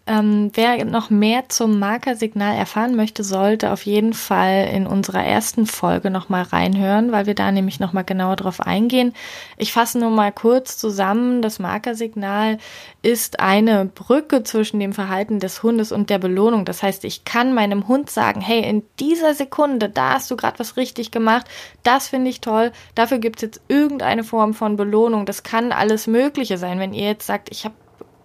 [0.07, 5.65] Ähm, wer noch mehr zum Markersignal erfahren möchte, sollte auf jeden Fall in unserer ersten
[5.65, 9.15] Folge nochmal reinhören, weil wir da nämlich nochmal genauer drauf eingehen.
[9.57, 11.41] Ich fasse nur mal kurz zusammen.
[11.41, 12.59] Das Markersignal
[13.01, 16.67] ist eine Brücke zwischen dem Verhalten des Hundes und der Belohnung.
[16.67, 20.59] Das heißt, ich kann meinem Hund sagen, hey, in dieser Sekunde, da hast du gerade
[20.59, 21.47] was richtig gemacht,
[21.83, 25.25] das finde ich toll, dafür gibt es jetzt irgendeine Form von Belohnung.
[25.25, 26.79] Das kann alles Mögliche sein.
[26.79, 27.75] Wenn ihr jetzt sagt, ich habe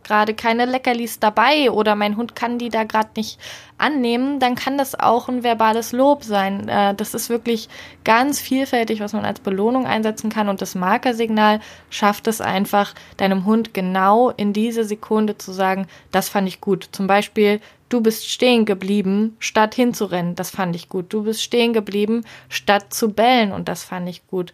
[0.10, 3.40] gerade keine Leckerlis dabei oder mein Hund kann die da gerade nicht
[3.80, 6.68] annehmen, dann kann das auch ein verbales Lob sein.
[6.68, 7.70] Äh, das ist wirklich
[8.04, 13.46] ganz vielfältig, was man als Belohnung einsetzen kann und das Markersignal schafft es einfach, deinem
[13.46, 16.90] Hund genau in diese Sekunde zu sagen, das fand ich gut.
[16.92, 20.36] Zum Beispiel, du bist stehen geblieben, statt hinzurennen.
[20.36, 21.12] Das fand ich gut.
[21.12, 23.52] Du bist stehen geblieben, statt zu bellen.
[23.52, 24.54] Und das fand ich gut.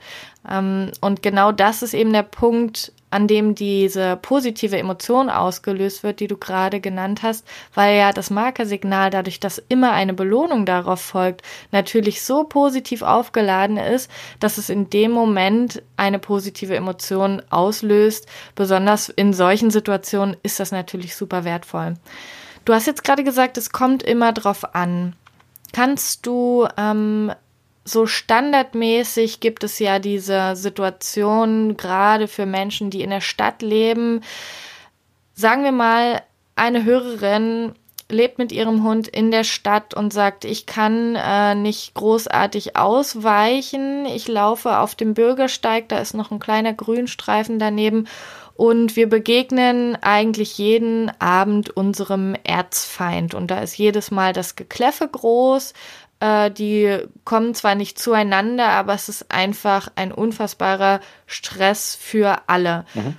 [0.50, 6.20] Ähm, und genau das ist eben der Punkt, an dem diese positive Emotion ausgelöst wird,
[6.20, 11.02] die du gerade genannt hast, weil ja das Markersignal, dadurch, dass immer eine Belohnung darauf
[11.02, 18.28] folgt, natürlich so positiv aufgeladen ist, dass es in dem Moment eine positive Emotion auslöst.
[18.54, 21.96] Besonders in solchen Situationen ist das natürlich super wertvoll.
[22.66, 25.16] Du hast jetzt gerade gesagt, es kommt immer drauf an.
[25.72, 27.32] Kannst du ähm,
[27.86, 34.22] so standardmäßig gibt es ja diese Situation, gerade für Menschen, die in der Stadt leben.
[35.36, 36.22] Sagen wir mal,
[36.56, 37.74] eine Hörerin
[38.10, 44.06] lebt mit ihrem Hund in der Stadt und sagt, ich kann äh, nicht großartig ausweichen.
[44.06, 48.08] Ich laufe auf dem Bürgersteig, da ist noch ein kleiner Grünstreifen daneben
[48.56, 53.34] und wir begegnen eigentlich jeden Abend unserem Erzfeind.
[53.34, 55.74] Und da ist jedes Mal das Gekläffe groß.
[56.22, 62.86] Äh, die kommen zwar nicht zueinander, aber es ist einfach ein unfassbarer Stress für alle.
[62.94, 63.16] Mhm.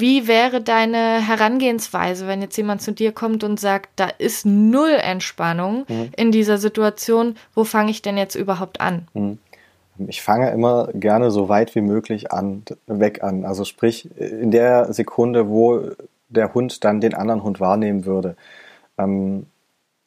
[0.00, 4.92] Wie wäre deine Herangehensweise, wenn jetzt jemand zu dir kommt und sagt, da ist null
[4.92, 6.10] Entspannung mhm.
[6.16, 9.08] in dieser Situation, wo fange ich denn jetzt überhaupt an?
[9.14, 9.38] Mhm.
[10.06, 13.44] Ich fange immer gerne so weit wie möglich an, weg an.
[13.44, 15.90] Also sprich, in der Sekunde, wo
[16.28, 18.36] der Hund dann den anderen Hund wahrnehmen würde.
[18.98, 19.46] Ähm,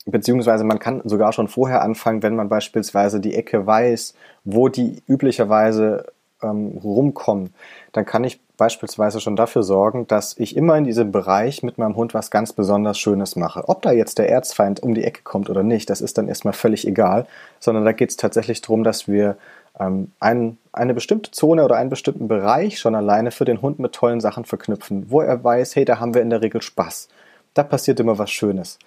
[0.05, 4.13] beziehungsweise man kann sogar schon vorher anfangen, wenn man beispielsweise die Ecke weiß,
[4.45, 6.05] wo die üblicherweise
[6.41, 7.53] ähm, rumkommen,
[7.91, 11.95] dann kann ich beispielsweise schon dafür sorgen, dass ich immer in diesem Bereich mit meinem
[11.95, 13.63] Hund was ganz besonders Schönes mache.
[13.67, 16.53] Ob da jetzt der Erzfeind um die Ecke kommt oder nicht, das ist dann erstmal
[16.53, 17.25] völlig egal,
[17.59, 19.35] sondern da geht es tatsächlich darum, dass wir
[19.79, 23.93] ähm, ein, eine bestimmte Zone oder einen bestimmten Bereich schon alleine für den Hund mit
[23.93, 27.07] tollen Sachen verknüpfen, wo er weiß, hey, da haben wir in der Regel Spaß.
[27.55, 28.77] Da passiert immer was Schönes.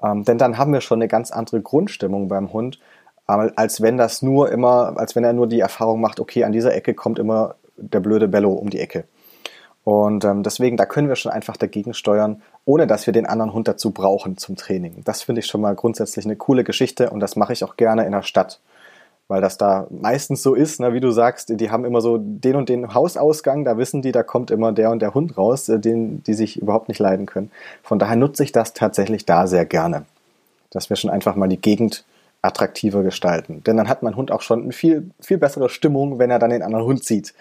[0.00, 2.78] Ähm, denn dann haben wir schon eine ganz andere Grundstimmung beim Hund,
[3.26, 6.52] äh, als wenn das nur immer, als wenn er nur die Erfahrung macht, okay, an
[6.52, 9.04] dieser Ecke kommt immer der blöde Bello um die Ecke.
[9.84, 13.54] Und ähm, deswegen, da können wir schon einfach dagegen steuern, ohne dass wir den anderen
[13.54, 15.02] Hund dazu brauchen zum Training.
[15.04, 18.04] Das finde ich schon mal grundsätzlich eine coole Geschichte und das mache ich auch gerne
[18.04, 18.60] in der Stadt
[19.28, 22.56] weil das da meistens so ist, ne, wie du sagst, die haben immer so den
[22.56, 25.78] und den Hausausgang, da wissen die, da kommt immer der und der Hund raus, äh,
[25.78, 27.50] den die sich überhaupt nicht leiden können.
[27.82, 30.06] Von daher nutze ich das tatsächlich da sehr gerne,
[30.70, 32.04] dass wir schon einfach mal die Gegend
[32.40, 33.62] attraktiver gestalten.
[33.64, 36.50] Denn dann hat mein Hund auch schon eine viel, viel bessere Stimmung, wenn er dann
[36.50, 37.34] den anderen Hund sieht.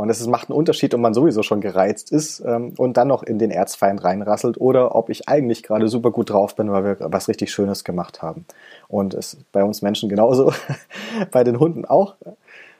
[0.00, 3.22] Und es macht einen Unterschied, ob man sowieso schon gereizt ist ähm, und dann noch
[3.22, 6.96] in den Erzfeind reinrasselt oder ob ich eigentlich gerade super gut drauf bin, weil wir
[7.00, 8.46] was richtig Schönes gemacht haben.
[8.88, 10.54] Und es ist bei uns Menschen genauso,
[11.32, 12.14] bei den Hunden auch.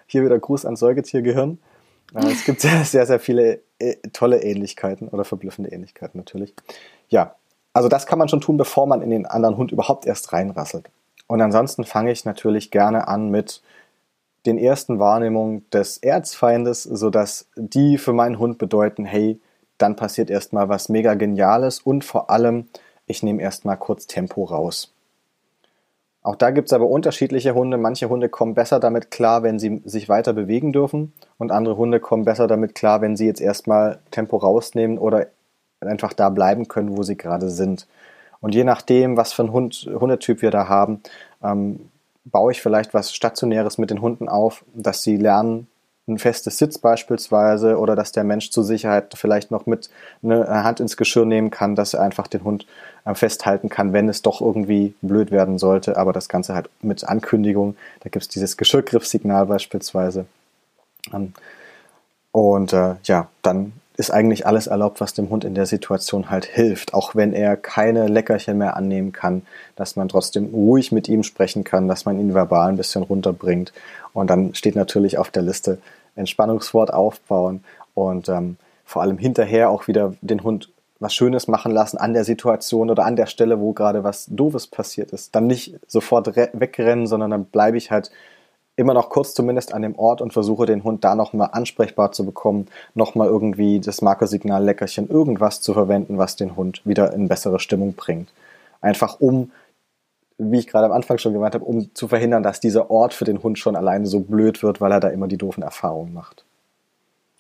[0.06, 1.59] Hier wieder Gruß ans Säugetiergehirn.
[2.14, 6.54] Äh, es gibt sehr, sehr, sehr viele äh, tolle Ähnlichkeiten oder verblüffende Ähnlichkeiten natürlich.
[7.11, 7.35] Ja,
[7.74, 10.88] also das kann man schon tun, bevor man in den anderen Hund überhaupt erst reinrasselt.
[11.26, 13.61] Und ansonsten fange ich natürlich gerne an mit
[14.46, 19.40] den ersten Wahrnehmungen des Erzfeindes, sodass die für meinen Hund bedeuten, hey,
[19.79, 22.66] dann passiert erstmal was mega Geniales und vor allem,
[23.07, 24.92] ich nehme erstmal kurz Tempo raus.
[26.22, 27.79] Auch da gibt es aber unterschiedliche Hunde.
[27.79, 31.98] Manche Hunde kommen besser damit klar, wenn sie sich weiter bewegen dürfen und andere Hunde
[31.98, 35.29] kommen besser damit klar, wenn sie jetzt erstmal Tempo rausnehmen oder
[35.81, 37.87] einfach da bleiben können, wo sie gerade sind.
[38.40, 41.00] Und je nachdem, was für ein Hund, Hundetyp wir da haben,
[41.42, 41.89] ähm,
[42.24, 45.66] baue ich vielleicht was Stationäres mit den Hunden auf, dass sie lernen,
[46.11, 49.90] ein festes Sitz beispielsweise oder dass der Mensch zur Sicherheit vielleicht noch mit
[50.22, 52.66] eine Hand ins Geschirr nehmen kann, dass er einfach den Hund
[53.04, 55.96] äh, festhalten kann, wenn es doch irgendwie blöd werden sollte.
[55.96, 57.76] Aber das Ganze halt mit Ankündigung.
[58.00, 60.26] Da gibt es dieses Geschirrgriffsignal beispielsweise.
[61.12, 61.33] Ähm,
[62.33, 66.46] und äh, ja, dann ist eigentlich alles erlaubt, was dem Hund in der Situation halt
[66.46, 66.94] hilft.
[66.94, 69.42] Auch wenn er keine Leckerchen mehr annehmen kann,
[69.76, 73.74] dass man trotzdem ruhig mit ihm sprechen kann, dass man ihn verbal ein bisschen runterbringt.
[74.14, 75.78] Und dann steht natürlich auf der Liste
[76.16, 77.62] Entspannungswort aufbauen
[77.94, 82.24] und ähm, vor allem hinterher auch wieder den Hund was Schönes machen lassen an der
[82.24, 85.34] Situation oder an der Stelle, wo gerade was Doofes passiert ist.
[85.34, 88.10] Dann nicht sofort wegrennen, sondern dann bleibe ich halt
[88.81, 92.25] immer noch kurz zumindest an dem Ort und versuche den Hund da nochmal ansprechbar zu
[92.25, 97.61] bekommen, nochmal irgendwie das Markersignal Leckerchen, irgendwas zu verwenden, was den Hund wieder in bessere
[97.61, 98.33] Stimmung bringt.
[98.81, 99.53] Einfach um,
[100.38, 103.27] wie ich gerade am Anfang schon gemeint habe, um zu verhindern, dass dieser Ort für
[103.27, 106.45] den Hund schon alleine so blöd wird, weil er da immer die doofen Erfahrungen macht.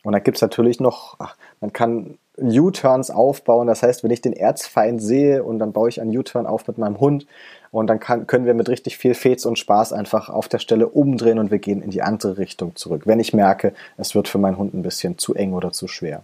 [0.02, 1.16] Und da gibt's natürlich noch,
[1.60, 3.66] man kann U-Turns aufbauen.
[3.66, 6.78] Das heißt, wenn ich den Erzfeind sehe und dann baue ich einen U-Turn auf mit
[6.78, 7.26] meinem Hund
[7.70, 10.88] und dann kann, können wir mit richtig viel Fets und Spaß einfach auf der Stelle
[10.88, 14.38] umdrehen und wir gehen in die andere Richtung zurück, wenn ich merke, es wird für
[14.38, 16.22] meinen Hund ein bisschen zu eng oder zu schwer.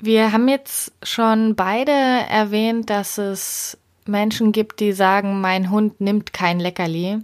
[0.00, 6.32] Wir haben jetzt schon beide erwähnt, dass es Menschen gibt, die sagen, mein Hund nimmt
[6.32, 7.18] kein Leckerli.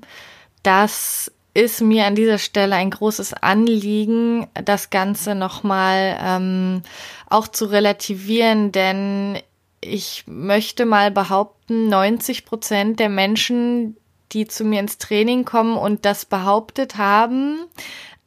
[0.62, 6.82] Das ist mir an dieser Stelle ein großes Anliegen, das Ganze nochmal ähm,
[7.28, 9.38] auch zu relativieren, denn
[9.80, 13.96] ich möchte mal behaupten, 90 Prozent der Menschen,
[14.32, 17.58] die zu mir ins Training kommen und das behauptet haben,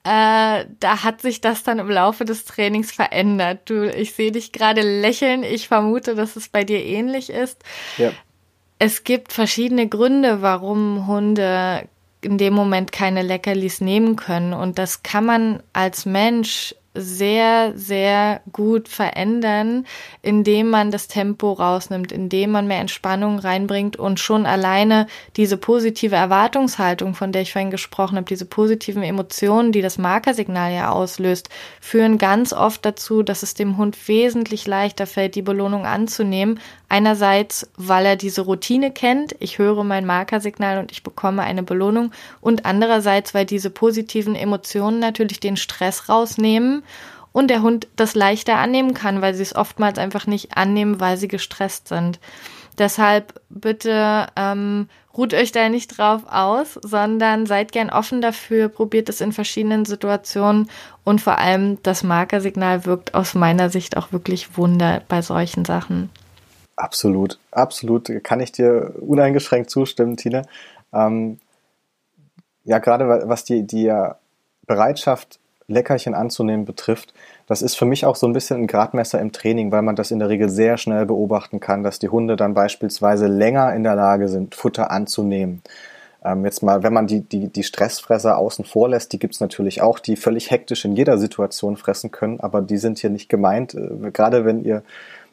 [0.04, 3.70] äh, da hat sich das dann im Laufe des Trainings verändert.
[3.70, 5.44] Du, ich sehe dich gerade lächeln.
[5.44, 7.64] Ich vermute, dass es bei dir ähnlich ist.
[7.98, 8.12] Ja.
[8.80, 11.88] Es gibt verschiedene Gründe, warum Hunde
[12.22, 14.54] in dem Moment keine Leckerlis nehmen können.
[14.54, 19.86] Und das kann man als Mensch sehr, sehr gut verändern,
[20.22, 26.16] indem man das Tempo rausnimmt, indem man mehr Entspannung reinbringt und schon alleine diese positive
[26.16, 31.50] Erwartungshaltung, von der ich vorhin gesprochen habe, diese positiven Emotionen, die das Markersignal ja auslöst,
[31.80, 36.60] führen ganz oft dazu, dass es dem Hund wesentlich leichter fällt, die Belohnung anzunehmen.
[36.90, 42.12] Einerseits, weil er diese Routine kennt, ich höre mein Markersignal und ich bekomme eine Belohnung.
[42.42, 46.81] Und andererseits, weil diese positiven Emotionen natürlich den Stress rausnehmen
[47.32, 51.18] und der Hund das leichter annehmen kann, weil sie es oftmals einfach nicht annehmen, weil
[51.18, 52.20] sie gestresst sind.
[52.78, 59.10] Deshalb bitte ähm, ruht euch da nicht drauf aus, sondern seid gern offen dafür, probiert
[59.10, 60.70] es in verschiedenen Situationen
[61.04, 66.10] und vor allem das Markersignal wirkt aus meiner Sicht auch wirklich Wunder bei solchen Sachen.
[66.78, 68.10] Absolut, absolut.
[68.24, 70.44] Kann ich dir uneingeschränkt zustimmen, Tina.
[70.94, 71.40] Ähm,
[72.64, 73.94] ja, gerade was die, die
[74.66, 75.41] Bereitschaft
[75.72, 77.14] Leckerchen anzunehmen betrifft,
[77.48, 80.12] das ist für mich auch so ein bisschen ein Gradmesser im Training, weil man das
[80.12, 83.96] in der Regel sehr schnell beobachten kann, dass die Hunde dann beispielsweise länger in der
[83.96, 85.62] Lage sind, Futter anzunehmen.
[86.24, 89.82] Ähm, jetzt mal, wenn man die, die, die Stressfresser außen vor lässt, die gibt's natürlich
[89.82, 93.74] auch, die völlig hektisch in jeder Situation fressen können, aber die sind hier nicht gemeint.
[93.74, 94.84] Äh, gerade wenn ihr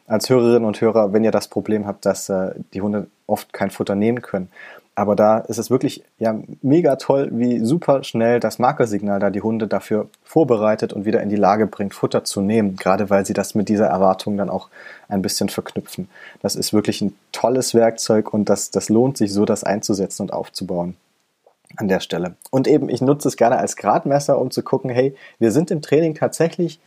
[0.07, 3.69] als Hörerinnen und Hörer, wenn ihr das Problem habt, dass äh, die Hunde oft kein
[3.69, 4.49] Futter nehmen können,
[4.99, 9.41] aber da ist es wirklich ja mega toll, wie super schnell das Markersignal da die
[9.41, 13.31] Hunde dafür vorbereitet und wieder in die Lage bringt, Futter zu nehmen, gerade weil sie
[13.33, 14.67] das mit dieser Erwartung dann auch
[15.07, 16.09] ein bisschen verknüpfen.
[16.41, 20.33] Das ist wirklich ein tolles Werkzeug und das, das lohnt sich so, das einzusetzen und
[20.33, 20.97] aufzubauen
[21.77, 22.35] an der Stelle.
[22.51, 25.81] Und eben, ich nutze es gerne als Gradmesser, um zu gucken, hey, wir sind im
[25.81, 26.81] Training tatsächlich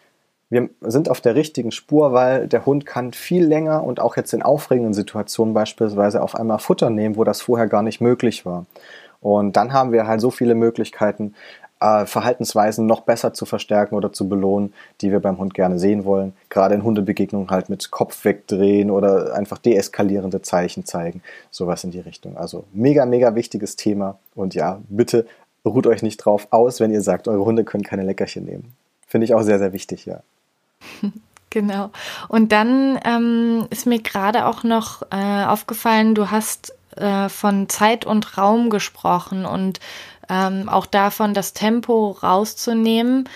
[0.53, 4.35] wir sind auf der richtigen Spur, weil der Hund kann viel länger und auch jetzt
[4.35, 8.67] in aufregenden Situationen beispielsweise auf einmal Futter nehmen, wo das vorher gar nicht möglich war.
[9.23, 11.35] Und dann haben wir halt so viele Möglichkeiten,
[11.81, 16.05] äh, Verhaltensweisen noch besser zu verstärken oder zu belohnen, die wir beim Hund gerne sehen
[16.05, 16.35] wollen.
[16.50, 21.23] Gerade in Hundebegegnungen halt mit Kopf wegdrehen oder einfach deeskalierende Zeichen zeigen.
[21.50, 22.37] Sowas in die Richtung.
[22.37, 24.19] Also mega, mega wichtiges Thema.
[24.35, 25.25] Und ja, bitte
[25.65, 28.75] ruht euch nicht drauf aus, wenn ihr sagt, eure Hunde können keine Leckerchen nehmen.
[29.07, 30.21] Finde ich auch sehr, sehr wichtig, ja.
[31.52, 31.90] Genau.
[32.28, 38.06] Und dann ähm, ist mir gerade auch noch äh, aufgefallen, du hast äh, von Zeit
[38.06, 39.78] und Raum gesprochen und
[40.30, 43.28] ähm, auch davon das Tempo rauszunehmen.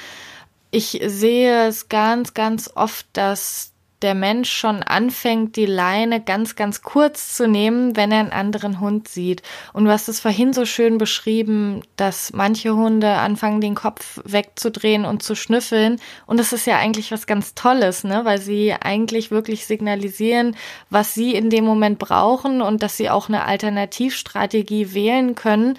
[0.70, 3.72] Ich sehe es ganz, ganz oft, dass
[4.02, 8.80] der Mensch schon anfängt, die Leine ganz, ganz kurz zu nehmen, wenn er einen anderen
[8.80, 9.42] Hund sieht.
[9.72, 15.04] Und du hast es vorhin so schön beschrieben, dass manche Hunde anfangen, den Kopf wegzudrehen
[15.06, 15.98] und zu schnüffeln.
[16.26, 18.24] Und das ist ja eigentlich was ganz Tolles, ne?
[18.24, 20.56] weil sie eigentlich wirklich signalisieren,
[20.90, 25.78] was sie in dem Moment brauchen und dass sie auch eine Alternativstrategie wählen können.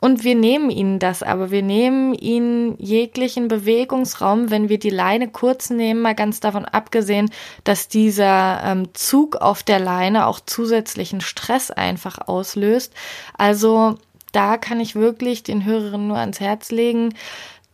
[0.00, 5.28] Und wir nehmen ihnen das, aber wir nehmen ihnen jeglichen Bewegungsraum, wenn wir die Leine
[5.28, 7.30] kurz nehmen, mal ganz davon abgesehen,
[7.64, 12.94] dass dieser ähm, Zug auf der Leine auch zusätzlichen Stress einfach auslöst.
[13.36, 13.96] Also
[14.30, 17.14] da kann ich wirklich den Hörerinnen nur ans Herz legen,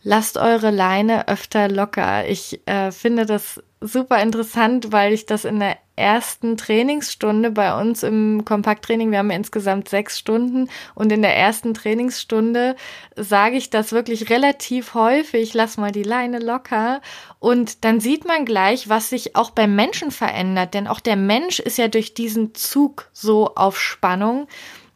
[0.03, 2.27] lasst eure Leine öfter locker.
[2.27, 8.03] Ich äh, finde das super interessant, weil ich das in der ersten Trainingsstunde bei uns
[8.03, 10.69] im Kompakttraining, wir haben insgesamt sechs Stunden.
[10.95, 12.77] Und in der ersten Trainingsstunde
[13.17, 17.01] sage ich das wirklich relativ häufig, lass mal die Leine locker.
[17.39, 21.61] Und dann sieht man gleich, was sich auch beim Menschen verändert, denn auch der Mensch
[21.61, 24.49] ist ja durch diesen Zug so auf Spannung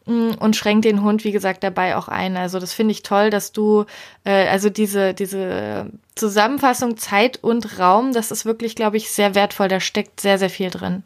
[0.09, 2.37] und schränkt den Hund, wie gesagt, dabei auch ein.
[2.37, 3.85] Also das finde ich toll, dass du,
[4.25, 9.69] äh, also diese, diese Zusammenfassung Zeit und Raum, das ist wirklich, glaube ich, sehr wertvoll.
[9.69, 11.03] Da steckt sehr, sehr viel drin.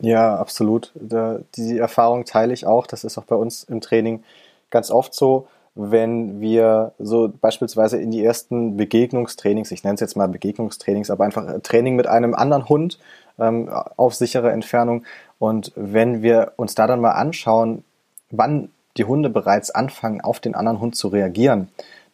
[0.00, 0.92] Ja, absolut.
[0.94, 2.86] Da, die Erfahrung teile ich auch.
[2.86, 4.24] Das ist auch bei uns im Training
[4.70, 10.16] ganz oft so, wenn wir so beispielsweise in die ersten Begegnungstrainings, ich nenne es jetzt
[10.16, 12.98] mal Begegnungstrainings, aber einfach Training mit einem anderen Hund
[13.38, 15.04] ähm, auf sichere Entfernung.
[15.38, 17.84] Und wenn wir uns da dann mal anschauen,
[18.30, 21.68] wann die Hunde bereits anfangen, auf den anderen Hund zu reagieren,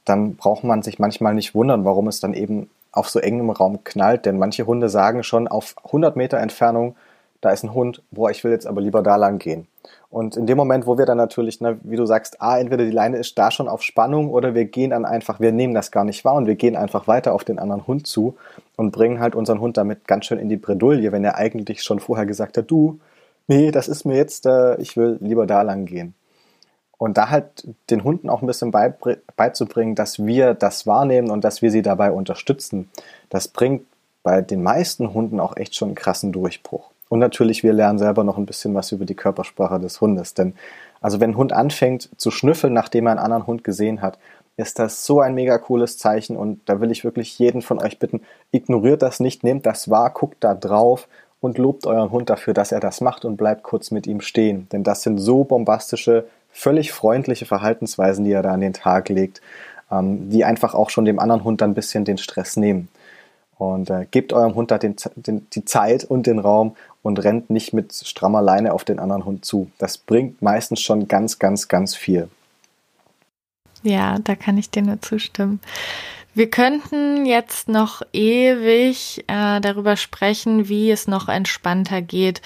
[0.05, 3.85] dann braucht man sich manchmal nicht wundern, warum es dann eben auf so engem Raum
[3.85, 4.27] knallt.
[4.27, 6.97] Denn manche Hunde sagen schon auf 100 Meter Entfernung,
[7.41, 9.67] da ist ein Hund, boah, ich will jetzt aber lieber da lang gehen.
[10.11, 12.91] Und in dem Moment, wo wir dann natürlich, ne, wie du sagst, ah, entweder die
[12.91, 16.05] Leine ist da schon auf Spannung oder wir gehen dann einfach, wir nehmen das gar
[16.05, 18.37] nicht wahr und wir gehen einfach weiter auf den anderen Hund zu
[18.77, 22.01] und bringen halt unseren Hund damit ganz schön in die Bredouille, wenn er eigentlich schon
[22.01, 22.99] vorher gesagt hat, du,
[23.47, 26.15] nee, das ist mir jetzt, äh, ich will lieber da lang gehen.
[26.99, 28.71] Und da halt den Hunden auch ein bisschen
[29.37, 32.89] beizubringen, dass wir das wahrnehmen und dass wir sie dabei unterstützen,
[33.29, 33.85] das bringt
[34.23, 36.91] bei den meisten Hunden auch echt schon einen krassen Durchbruch.
[37.09, 40.35] Und natürlich, wir lernen selber noch ein bisschen was über die Körpersprache des Hundes.
[40.35, 40.55] Denn
[41.01, 44.19] also wenn ein Hund anfängt zu schnüffeln, nachdem er einen anderen Hund gesehen hat,
[44.57, 47.99] ist das so ein mega cooles Zeichen und da will ich wirklich jeden von euch
[47.99, 48.23] bitten,
[48.53, 51.09] ignoriert das nicht, nehmt das wahr, guckt da drauf
[51.41, 54.69] und lobt euren Hund dafür, dass er das macht und bleibt kurz mit ihm stehen.
[54.73, 59.43] Denn das sind so bombastische, völlig freundliche Verhaltensweisen, die er da an den Tag legt,
[59.91, 62.89] ähm, die einfach auch schon dem anderen Hund dann ein bisschen den Stress nehmen.
[63.59, 67.49] Und äh, gebt eurem Hund da den, den, die Zeit und den Raum und rennt
[67.51, 69.71] nicht mit strammer Leine auf den anderen Hund zu.
[69.79, 72.29] Das bringt meistens schon ganz, ganz, ganz viel.
[73.83, 75.61] Ja, da kann ich dir nur zustimmen.
[76.37, 82.43] Wir könnten jetzt noch ewig äh, darüber sprechen, wie es noch entspannter geht.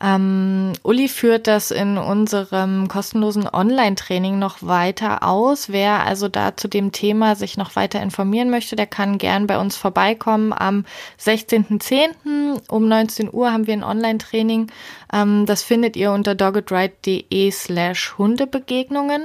[0.00, 5.68] Ähm, Uli führt das in unserem kostenlosen Online-Training noch weiter aus.
[5.70, 9.58] Wer also da zu dem Thema sich noch weiter informieren möchte, der kann gern bei
[9.58, 10.52] uns vorbeikommen.
[10.52, 10.84] Am
[11.20, 12.60] 16.10.
[12.68, 14.66] um 19 Uhr haben wir ein Online-Training.
[15.12, 19.22] Ähm, das findet ihr unter doggedright.de slash Hundebegegnungen.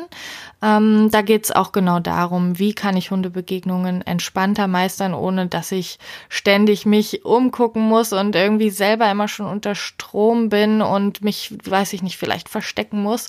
[0.61, 5.99] Ähm, da geht's auch genau darum, wie kann ich Hundebegegnungen entspannter meistern, ohne dass ich
[6.27, 11.93] ständig mich umgucken muss und irgendwie selber immer schon unter Strom bin und mich, weiß
[11.93, 13.27] ich nicht, vielleicht verstecken muss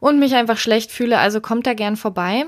[0.00, 1.18] und mich einfach schlecht fühle.
[1.18, 2.46] Also kommt da gern vorbei.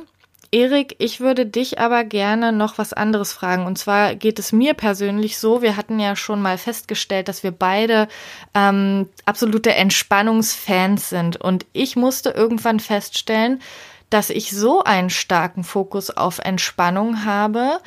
[0.54, 3.66] Erik, ich würde dich aber gerne noch was anderes fragen.
[3.66, 7.50] Und zwar geht es mir persönlich so, wir hatten ja schon mal festgestellt, dass wir
[7.50, 8.06] beide
[8.54, 11.36] ähm, absolute Entspannungsfans sind.
[11.36, 13.60] Und ich musste irgendwann feststellen,
[14.10, 17.80] dass ich so einen starken Fokus auf Entspannung habe,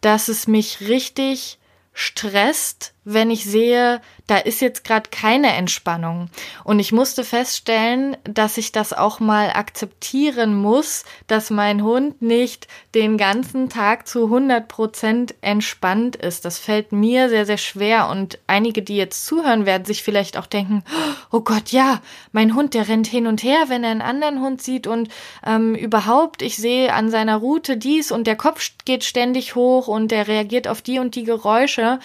[0.00, 1.58] dass es mich richtig
[1.92, 6.30] stresst, wenn ich sehe, da ist jetzt gerade keine Entspannung.
[6.64, 12.66] Und ich musste feststellen, dass ich das auch mal akzeptieren muss, dass mein Hund nicht
[12.94, 16.46] den ganzen Tag zu 100 Prozent entspannt ist.
[16.46, 18.08] Das fällt mir sehr, sehr schwer.
[18.08, 20.82] Und einige, die jetzt zuhören, werden sich vielleicht auch denken,
[21.30, 22.00] oh Gott, ja,
[22.32, 24.86] mein Hund, der rennt hin und her, wenn er einen anderen Hund sieht.
[24.86, 25.08] Und
[25.46, 30.10] ähm, überhaupt, ich sehe an seiner Route dies und der Kopf geht ständig hoch und
[30.10, 31.98] der reagiert auf die und die Geräusche.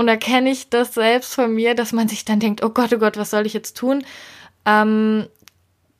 [0.00, 2.90] Und da kenne ich das selbst von mir, dass man sich dann denkt, oh Gott,
[2.94, 4.02] oh Gott, was soll ich jetzt tun?
[4.64, 5.26] Ähm,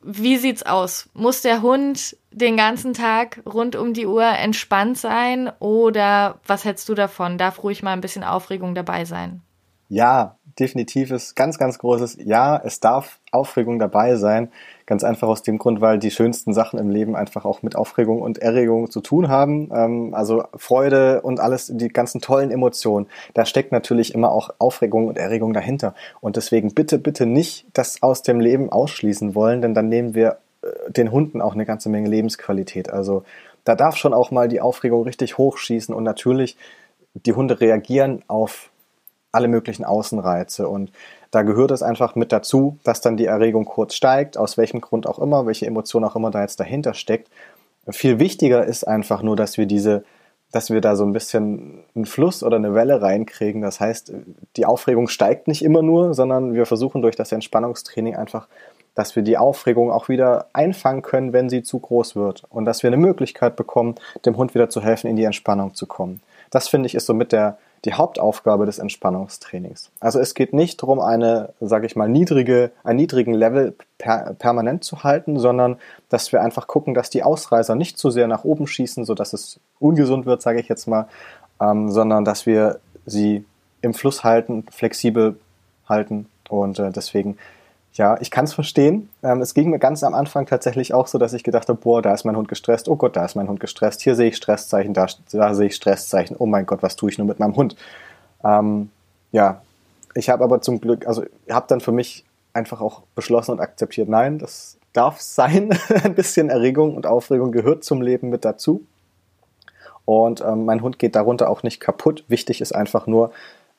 [0.01, 1.07] wie sieht's aus?
[1.13, 6.89] Muss der Hund den ganzen Tag rund um die Uhr entspannt sein oder was hältst
[6.89, 7.37] du davon?
[7.37, 9.43] Darf ruhig mal ein bisschen Aufregung dabei sein?
[9.87, 14.51] Ja, definitives, ganz, ganz großes Ja, es darf Aufregung dabei sein.
[14.91, 18.21] Ganz einfach aus dem Grund, weil die schönsten Sachen im Leben einfach auch mit Aufregung
[18.21, 19.69] und Erregung zu tun haben.
[19.73, 23.07] Ähm, also Freude und alles, die ganzen tollen Emotionen.
[23.33, 25.95] Da steckt natürlich immer auch Aufregung und Erregung dahinter.
[26.19, 30.39] Und deswegen bitte, bitte nicht das aus dem Leben ausschließen wollen, denn dann nehmen wir
[30.61, 32.91] äh, den Hunden auch eine ganze Menge Lebensqualität.
[32.91, 33.23] Also
[33.63, 36.57] da darf schon auch mal die Aufregung richtig hochschießen und natürlich
[37.13, 38.71] die Hunde reagieren auf
[39.31, 40.67] alle möglichen Außenreize.
[40.67, 40.91] Und
[41.31, 45.07] da gehört es einfach mit dazu, dass dann die Erregung kurz steigt, aus welchem Grund
[45.07, 47.29] auch immer, welche Emotion auch immer da jetzt dahinter steckt.
[47.89, 50.03] Viel wichtiger ist einfach nur, dass wir diese,
[50.51, 53.61] dass wir da so ein bisschen einen Fluss oder eine Welle reinkriegen.
[53.61, 54.11] Das heißt,
[54.57, 58.47] die Aufregung steigt nicht immer nur, sondern wir versuchen durch das Entspannungstraining einfach,
[58.93, 62.43] dass wir die Aufregung auch wieder einfangen können, wenn sie zu groß wird.
[62.49, 65.85] Und dass wir eine Möglichkeit bekommen, dem Hund wieder zu helfen, in die Entspannung zu
[65.85, 66.21] kommen.
[66.49, 69.89] Das finde ich ist so mit der, die Hauptaufgabe des Entspannungstrainings.
[69.99, 74.83] Also es geht nicht darum, eine, sage ich mal, niedrige, einen niedrigen Level per, permanent
[74.83, 75.77] zu halten, sondern
[76.09, 79.59] dass wir einfach gucken, dass die Ausreißer nicht zu sehr nach oben schießen, sodass es
[79.79, 81.07] ungesund wird, sage ich jetzt mal,
[81.59, 83.45] ähm, sondern dass wir sie
[83.81, 85.39] im Fluss halten, flexibel
[85.89, 87.37] halten und äh, deswegen
[87.93, 89.09] ja, ich kann es verstehen.
[89.21, 92.01] Ähm, es ging mir ganz am Anfang tatsächlich auch so, dass ich gedacht habe, boah,
[92.01, 92.87] da ist mein Hund gestresst.
[92.87, 94.01] Oh Gott, da ist mein Hund gestresst.
[94.01, 96.37] Hier sehe ich Stresszeichen, da, da sehe ich Stresszeichen.
[96.39, 97.75] Oh mein Gott, was tue ich nur mit meinem Hund?
[98.43, 98.89] Ähm,
[99.31, 99.61] ja,
[100.15, 104.09] ich habe aber zum Glück, also habe dann für mich einfach auch beschlossen und akzeptiert,
[104.09, 105.77] nein, das darf sein.
[106.03, 108.85] Ein bisschen Erregung und Aufregung gehört zum Leben mit dazu.
[110.05, 112.23] Und ähm, mein Hund geht darunter auch nicht kaputt.
[112.27, 113.31] Wichtig ist einfach nur,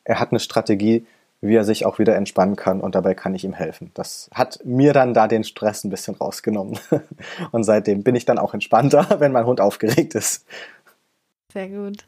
[0.04, 1.06] er hat eine Strategie,
[1.42, 3.90] wie er sich auch wieder entspannen kann und dabei kann ich ihm helfen.
[3.94, 6.78] Das hat mir dann da den Stress ein bisschen rausgenommen.
[7.50, 10.46] Und seitdem bin ich dann auch entspannter, wenn mein Hund aufgeregt ist.
[11.52, 12.04] Sehr gut.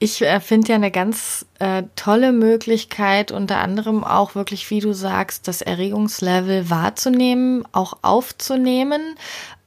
[0.00, 4.94] Ich äh, finde ja eine ganz äh, tolle Möglichkeit, unter anderem auch wirklich, wie du
[4.94, 9.14] sagst, das Erregungslevel wahrzunehmen, auch aufzunehmen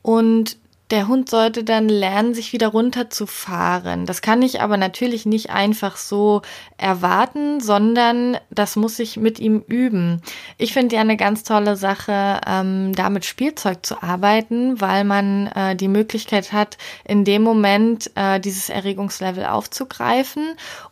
[0.02, 0.58] und
[0.94, 4.06] der Hund sollte dann lernen, sich wieder runterzufahren.
[4.06, 6.44] Das kann ich aber natürlich nicht einfach so
[6.78, 10.22] erwarten, sondern das muss ich mit ihm üben.
[10.60, 15.48] Ich finde ja eine ganz tolle Sache, ähm, da mit Spielzeug zu arbeiten, weil man
[15.48, 20.44] äh, die Möglichkeit hat, in dem Moment äh, dieses Erregungslevel aufzugreifen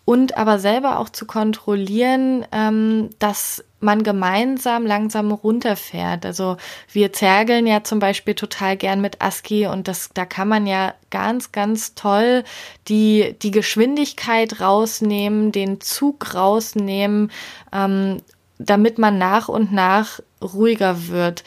[0.03, 6.25] und aber selber auch zu kontrollieren, ähm, dass man gemeinsam langsam runterfährt.
[6.25, 6.57] Also
[6.91, 10.93] wir zergeln ja zum Beispiel total gern mit ASCII und das, da kann man ja
[11.09, 12.43] ganz, ganz toll
[12.87, 17.31] die, die Geschwindigkeit rausnehmen, den Zug rausnehmen,
[17.73, 18.17] ähm,
[18.57, 21.43] damit man nach und nach ruhiger wird.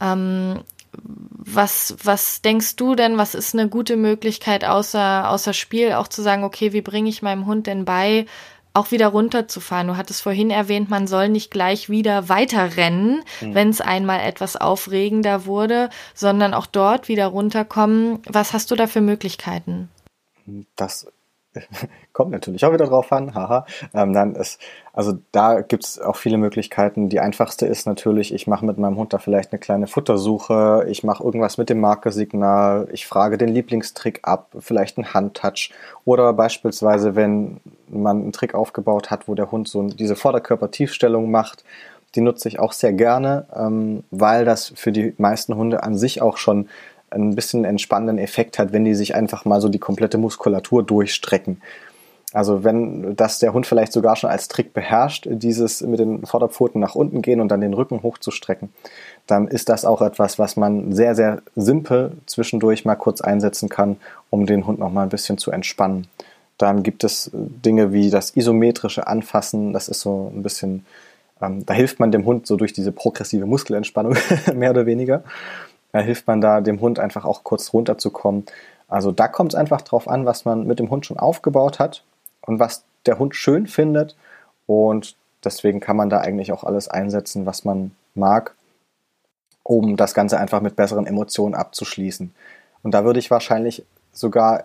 [0.00, 0.60] Ähm,
[1.46, 6.22] was, was denkst du denn, was ist eine gute Möglichkeit außer, außer Spiel auch zu
[6.22, 8.26] sagen, okay, wie bringe ich meinem Hund denn bei,
[8.74, 9.86] auch wieder runterzufahren.
[9.86, 13.54] Du hattest vorhin erwähnt, man soll nicht gleich wieder weiterrennen, mhm.
[13.54, 18.20] wenn es einmal etwas aufregender wurde, sondern auch dort wieder runterkommen.
[18.28, 19.88] Was hast du da für Möglichkeiten?
[20.76, 21.06] Das
[22.12, 23.66] kommt natürlich auch wieder drauf an, haha.
[23.92, 24.60] Ähm, dann ist,
[24.92, 27.08] also da gibt's auch viele Möglichkeiten.
[27.08, 31.04] Die einfachste ist natürlich, ich mache mit meinem Hund da vielleicht eine kleine Futtersuche, ich
[31.04, 35.70] mache irgendwas mit dem Markersignal, ich frage den Lieblingstrick ab, vielleicht ein Handtouch
[36.04, 37.60] oder beispielsweise, wenn
[38.02, 41.64] man einen Trick aufgebaut hat, wo der Hund so diese Vorderkörpertiefstellung macht,
[42.14, 46.22] die nutze ich auch sehr gerne, ähm, weil das für die meisten Hunde an sich
[46.22, 46.68] auch schon
[47.10, 51.60] ein bisschen entspannenden Effekt hat, wenn die sich einfach mal so die komplette Muskulatur durchstrecken.
[52.32, 56.80] Also wenn das der Hund vielleicht sogar schon als Trick beherrscht, dieses mit den Vorderpfoten
[56.80, 58.70] nach unten gehen und dann den Rücken hochzustrecken,
[59.28, 63.98] dann ist das auch etwas, was man sehr, sehr simpel zwischendurch mal kurz einsetzen kann,
[64.30, 66.08] um den Hund noch mal ein bisschen zu entspannen.
[66.58, 70.86] Dann gibt es Dinge wie das isometrische Anfassen, das ist so ein bisschen,
[71.42, 74.16] ähm, da hilft man dem Hund so durch diese progressive Muskelentspannung,
[74.54, 75.24] mehr oder weniger
[75.94, 78.44] äh, hilft man da dem Hund einfach auch kurz runterzukommen.
[78.88, 82.04] Also da kommt es einfach drauf an, was man mit dem Hund schon aufgebaut hat
[82.42, 84.14] und was der Hund schön findet.
[84.66, 88.54] Und deswegen kann man da eigentlich auch alles einsetzen, was man mag,
[89.62, 92.34] um das Ganze einfach mit besseren Emotionen abzuschließen.
[92.82, 94.64] Und da würde ich wahrscheinlich sogar,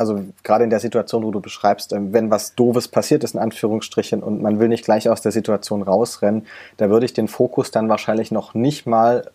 [0.00, 3.40] also gerade in der Situation, wo du beschreibst, ähm, wenn was Doofes passiert ist, in
[3.40, 6.46] Anführungsstrichen, und man will nicht gleich aus der Situation rausrennen,
[6.78, 9.30] da würde ich den Fokus dann wahrscheinlich noch nicht mal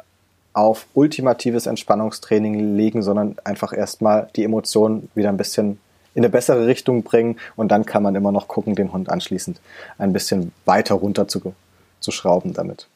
[0.54, 5.80] auf ultimatives Entspannungstraining legen, sondern einfach erstmal die Emotionen wieder ein bisschen
[6.16, 9.62] in eine bessere Richtung bringen und dann kann man immer noch gucken, den Hund anschließend
[10.00, 11.54] ein bisschen weiter runter zu,
[12.00, 12.88] zu schrauben damit.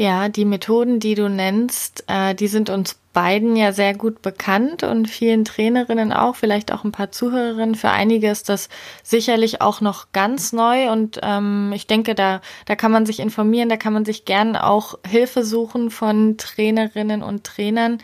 [0.00, 4.84] Ja, die Methoden, die du nennst, äh, die sind uns beiden ja sehr gut bekannt
[4.84, 7.74] und vielen Trainerinnen auch, vielleicht auch ein paar Zuhörerinnen.
[7.74, 8.68] Für einige ist das
[9.02, 13.68] sicherlich auch noch ganz neu und ähm, ich denke, da, da kann man sich informieren,
[13.68, 17.98] da kann man sich gern auch Hilfe suchen von Trainerinnen und Trainern.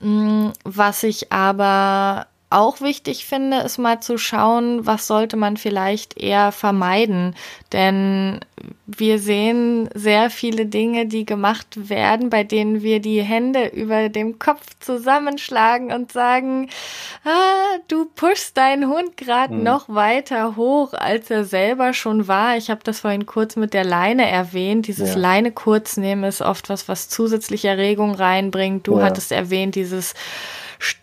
[0.00, 6.18] Mm, was ich aber auch wichtig finde, ist mal zu schauen, was sollte man vielleicht
[6.18, 7.36] eher vermeiden.
[7.72, 8.40] Denn
[8.86, 14.40] wir sehen sehr viele Dinge, die gemacht werden, bei denen wir die Hände über dem
[14.40, 16.68] Kopf zusammenschlagen und sagen,
[17.24, 19.62] ah, du pushst deinen Hund gerade mhm.
[19.62, 22.56] noch weiter hoch, als er selber schon war.
[22.56, 24.88] Ich habe das vorhin kurz mit der Leine erwähnt.
[24.88, 25.20] Dieses ja.
[25.20, 28.88] Leine kurz nehmen ist oft was, was zusätzliche Erregung reinbringt.
[28.88, 29.04] Du ja.
[29.04, 30.14] hattest erwähnt, dieses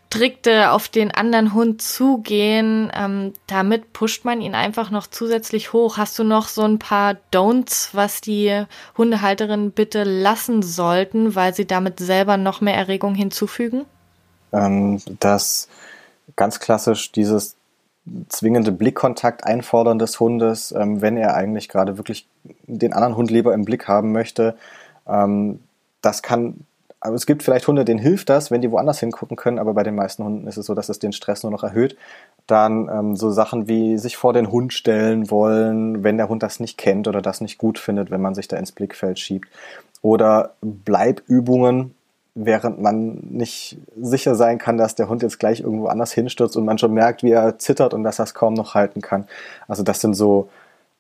[0.08, 2.92] strikte auf den anderen Hund zugehen.
[2.96, 5.98] Ähm, damit pusht man ihn einfach noch zusätzlich hoch.
[5.98, 8.64] Hast du noch so ein paar Don'ts, was die
[8.98, 13.86] Hundehalterinnen bitte lassen sollten, weil sie damit selber noch mehr Erregung hinzufügen?
[14.54, 15.68] Ähm, das
[16.36, 17.56] ganz klassisch dieses
[18.30, 22.28] zwingende Blickkontakt einfordern des Hundes, ähm, wenn er eigentlich gerade wirklich
[22.66, 24.58] den anderen Hund lieber im Blick haben möchte.
[25.06, 25.60] Ähm,
[26.02, 26.66] das kann
[27.08, 29.84] aber es gibt vielleicht Hunde, denen hilft das, wenn die woanders hingucken können, aber bei
[29.84, 31.98] den meisten Hunden ist es so, dass es den Stress nur noch erhöht.
[32.48, 36.60] Dann ähm, so Sachen wie sich vor den Hund stellen wollen, wenn der Hund das
[36.60, 39.50] nicht kennt oder das nicht gut findet, wenn man sich da ins Blickfeld schiebt.
[40.02, 41.96] Oder Bleibübungen,
[42.36, 46.66] während man nicht sicher sein kann, dass der Hund jetzt gleich irgendwo anders hinstürzt und
[46.66, 49.28] man schon merkt, wie er zittert und dass er es kaum noch halten kann.
[49.68, 50.50] Also das sind so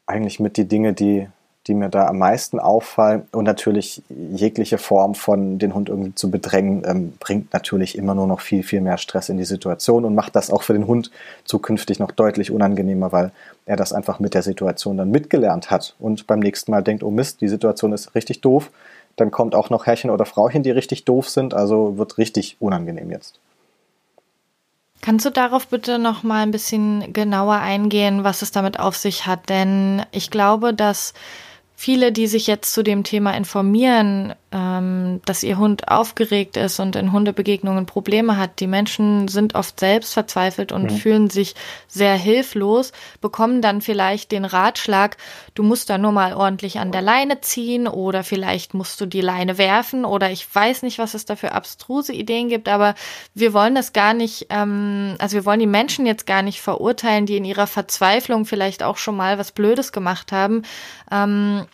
[0.05, 1.27] eigentlich mit die Dinge, die
[1.67, 3.27] die mir da am meisten auffallen.
[3.31, 8.27] Und natürlich jegliche Form von den Hund irgendwie zu bedrängen, ähm, bringt natürlich immer nur
[8.27, 11.11] noch viel, viel mehr Stress in die Situation und macht das auch für den Hund
[11.43, 13.31] zukünftig noch deutlich unangenehmer, weil
[13.65, 17.11] er das einfach mit der Situation dann mitgelernt hat und beim nächsten Mal denkt, oh
[17.11, 18.71] Mist, die Situation ist richtig doof.
[19.17, 23.11] Dann kommt auch noch Herrchen oder Frauchen, die richtig doof sind, also wird richtig unangenehm
[23.11, 23.39] jetzt.
[25.01, 29.25] Kannst du darauf bitte noch mal ein bisschen genauer eingehen, was es damit auf sich
[29.25, 29.49] hat?
[29.49, 31.13] Denn ich glaube, dass
[31.79, 36.95] viele, die sich jetzt zu dem Thema informieren, ähm, dass ihr Hund aufgeregt ist und
[36.95, 40.97] in Hundebegegnungen Probleme hat, die Menschen sind oft selbst verzweifelt und mhm.
[40.97, 41.55] fühlen sich
[41.87, 45.17] sehr hilflos, bekommen dann vielleicht den Ratschlag,
[45.53, 49.21] du musst da nur mal ordentlich an der Leine ziehen oder vielleicht musst du die
[49.21, 52.95] Leine werfen oder ich weiß nicht, was es da für abstruse Ideen gibt, aber
[53.33, 57.25] wir wollen das gar nicht, ähm, also wir wollen die Menschen jetzt gar nicht verurteilen,
[57.25, 60.63] die in ihrer Verzweiflung vielleicht auch schon mal was Blödes gemacht haben.
[61.11, 61.65] Ähm,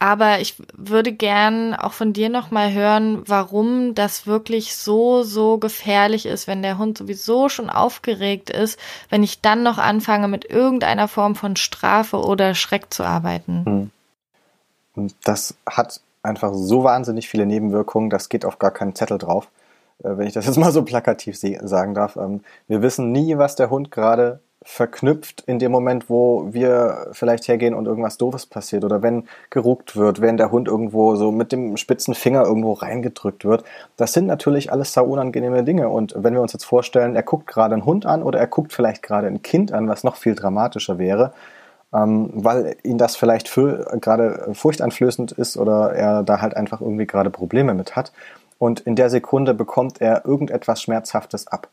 [0.00, 6.24] aber ich würde gern auch von dir nochmal hören, warum das wirklich so, so gefährlich
[6.24, 8.80] ist, wenn der Hund sowieso schon aufgeregt ist,
[9.10, 13.90] wenn ich dann noch anfange, mit irgendeiner Form von Strafe oder Schreck zu arbeiten.
[14.94, 15.10] Hm.
[15.22, 19.48] Das hat einfach so wahnsinnig viele Nebenwirkungen, das geht auf gar keinen Zettel drauf,
[20.02, 22.16] äh, wenn ich das jetzt mal so plakativ sagen darf.
[22.16, 27.48] Ähm, wir wissen nie, was der Hund gerade verknüpft in dem Moment, wo wir vielleicht
[27.48, 31.50] hergehen und irgendwas Doofes passiert oder wenn geruckt wird, wenn der Hund irgendwo so mit
[31.50, 33.64] dem spitzen Finger irgendwo reingedrückt wird.
[33.96, 35.88] Das sind natürlich alles sau unangenehme Dinge.
[35.88, 38.74] Und wenn wir uns jetzt vorstellen, er guckt gerade einen Hund an oder er guckt
[38.74, 41.32] vielleicht gerade ein Kind an, was noch viel dramatischer wäre,
[41.94, 47.06] ähm, weil ihn das vielleicht für, gerade furchteinflößend ist oder er da halt einfach irgendwie
[47.06, 48.12] gerade Probleme mit hat.
[48.58, 51.68] Und in der Sekunde bekommt er irgendetwas Schmerzhaftes ab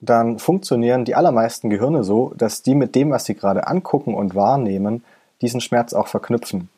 [0.00, 4.34] dann funktionieren die allermeisten Gehirne so, dass die mit dem, was sie gerade angucken und
[4.34, 5.04] wahrnehmen,
[5.40, 6.68] diesen Schmerz auch verknüpfen.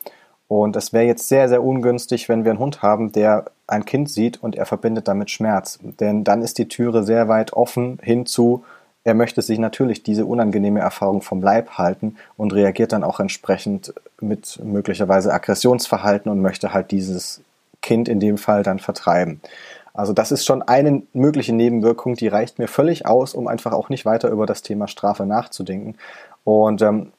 [0.47, 4.09] Und es wäre jetzt sehr, sehr ungünstig, wenn wir einen Hund haben, der ein Kind
[4.09, 5.79] sieht und er verbindet damit Schmerz.
[5.81, 8.63] Denn dann ist die Türe sehr weit offen hinzu,
[9.03, 13.93] er möchte sich natürlich diese unangenehme Erfahrung vom Leib halten und reagiert dann auch entsprechend
[14.19, 17.41] mit möglicherweise Aggressionsverhalten und möchte halt dieses
[17.81, 19.41] Kind in dem Fall dann vertreiben.
[19.93, 23.89] Also das ist schon eine mögliche Nebenwirkung, die reicht mir völlig aus, um einfach auch
[23.89, 25.95] nicht weiter über das Thema Strafe nachzudenken.
[26.43, 27.11] Und ähm,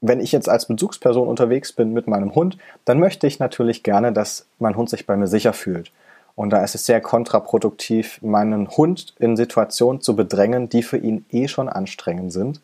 [0.00, 4.12] wenn ich jetzt als Bezugsperson unterwegs bin mit meinem Hund, dann möchte ich natürlich gerne,
[4.12, 5.90] dass mein Hund sich bei mir sicher fühlt.
[6.34, 11.24] Und da ist es sehr kontraproduktiv, meinen Hund in Situationen zu bedrängen, die für ihn
[11.30, 12.60] eh schon anstrengend sind.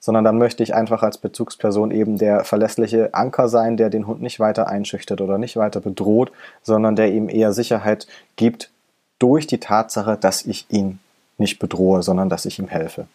[0.00, 4.22] Sondern dann möchte ich einfach als Bezugsperson eben der verlässliche Anker sein, der den Hund
[4.22, 6.30] nicht weiter einschüchtert oder nicht weiter bedroht,
[6.62, 8.70] sondern der ihm eher Sicherheit gibt
[9.18, 11.00] durch die Tatsache, dass ich ihn
[11.36, 13.06] nicht bedrohe, sondern dass ich ihm helfe.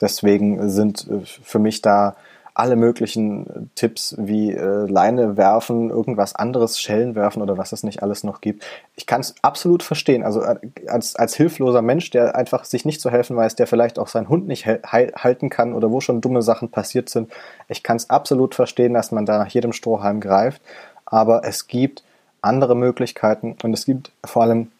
[0.00, 2.16] Deswegen sind äh, für mich da
[2.54, 8.02] alle möglichen Tipps wie äh, Leine werfen, irgendwas anderes, Schellen werfen oder was es nicht
[8.02, 8.64] alles noch gibt.
[8.96, 10.24] Ich kann es absolut verstehen.
[10.24, 13.98] Also äh, als, als hilfloser Mensch, der einfach sich nicht zu helfen weiß, der vielleicht
[13.98, 17.30] auch seinen Hund nicht halten kann oder wo schon dumme Sachen passiert sind.
[17.68, 20.60] Ich kann es absolut verstehen, dass man da nach jedem Strohhalm greift.
[21.06, 22.02] Aber es gibt
[22.42, 24.70] andere Möglichkeiten und es gibt vor allem,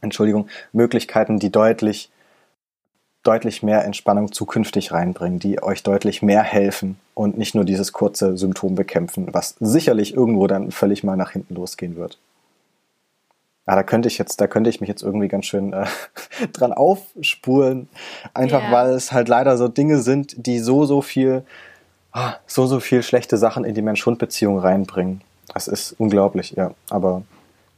[0.00, 2.10] Entschuldigung, Möglichkeiten, die deutlich,
[3.22, 8.36] deutlich mehr Entspannung zukünftig reinbringen, die euch deutlich mehr helfen und nicht nur dieses kurze
[8.36, 12.18] Symptom bekämpfen, was sicherlich irgendwo dann völlig mal nach hinten losgehen wird.
[13.66, 15.86] Ja, da könnte ich jetzt, da könnte ich mich jetzt irgendwie ganz schön äh,
[16.52, 17.88] dran aufspulen.
[18.34, 18.72] Einfach yeah.
[18.72, 21.44] weil es halt leider so Dinge sind, die so, so viel,
[22.12, 25.22] ah, so, so viel schlechte Sachen in die Mensch-Hund-Beziehung reinbringen.
[25.54, 26.72] Das ist unglaublich, ja.
[26.90, 27.22] Aber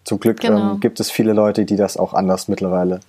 [0.05, 0.73] zum Glück genau.
[0.73, 3.01] ähm, gibt es viele Leute, die das auch anders mittlerweile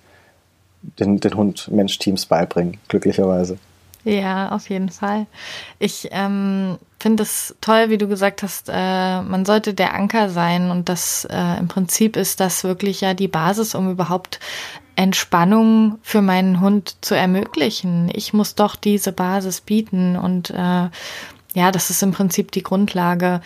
[0.82, 3.58] den, den Hund-Mensch-Teams beibringen, glücklicherweise.
[4.08, 5.26] Ja, auf jeden Fall.
[5.78, 10.70] Ich ähm, finde es toll, wie du gesagt hast, äh, man sollte der Anker sein
[10.70, 14.40] und das äh, im Prinzip ist das wirklich ja die Basis, um überhaupt
[14.96, 18.10] Entspannung für meinen Hund zu ermöglichen.
[18.14, 20.88] Ich muss doch diese Basis bieten und äh,
[21.54, 23.42] ja, das ist im Prinzip die Grundlage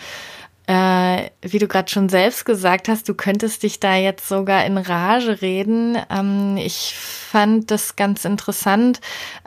[0.65, 4.77] äh, wie du gerade schon selbst gesagt hast, du könntest dich da jetzt sogar in
[4.77, 5.97] Rage reden.
[6.09, 9.01] Ähm, ich fand das ganz interessant.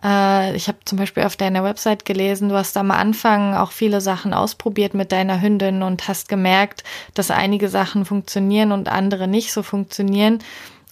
[0.04, 4.02] Äh, ich habe zum Beispiel auf deiner Website gelesen, du hast am Anfang auch viele
[4.02, 9.52] Sachen ausprobiert mit deiner Hündin und hast gemerkt, dass einige Sachen funktionieren und andere nicht
[9.52, 10.40] so funktionieren.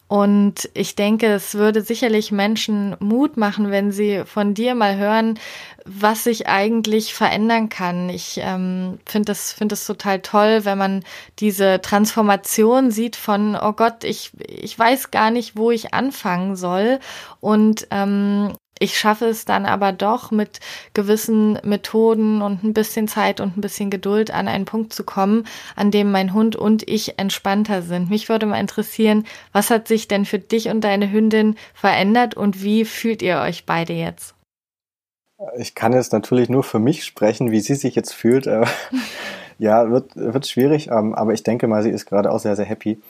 [0.07, 5.39] Und ich denke, es würde sicherlich Menschen Mut machen, wenn sie von dir mal hören,
[5.87, 8.11] was sich eigentlich verändern kann.
[8.11, 11.05] Ich ähm, finde das, finde das total toll, wenn man
[11.39, 17.01] diese Transformation sieht von, oh Gott, ich, ich weiß gar nicht, wo ich anfangen soll.
[17.41, 18.53] Und ähm,
[18.85, 20.61] ich schaffe es dann aber doch mit
[20.93, 25.47] gewissen Methoden und ein bisschen Zeit und ein bisschen Geduld an einen Punkt zu kommen,
[25.75, 28.11] an dem mein Hund und ich entspannter sind.
[28.11, 32.63] Mich würde mal interessieren, was hat sich denn für dich und deine Hündin verändert und
[32.63, 34.35] wie fühlt ihr euch beide jetzt?
[35.57, 38.47] Ich kann jetzt natürlich nur für mich sprechen, wie sie sich jetzt fühlt.
[39.59, 42.67] ja, wird, wird schwierig, ähm, aber ich denke mal, sie ist gerade auch sehr, sehr
[42.67, 43.01] happy.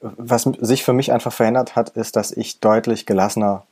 [0.00, 3.64] Was sich für mich einfach verändert hat, ist, dass ich deutlich gelassener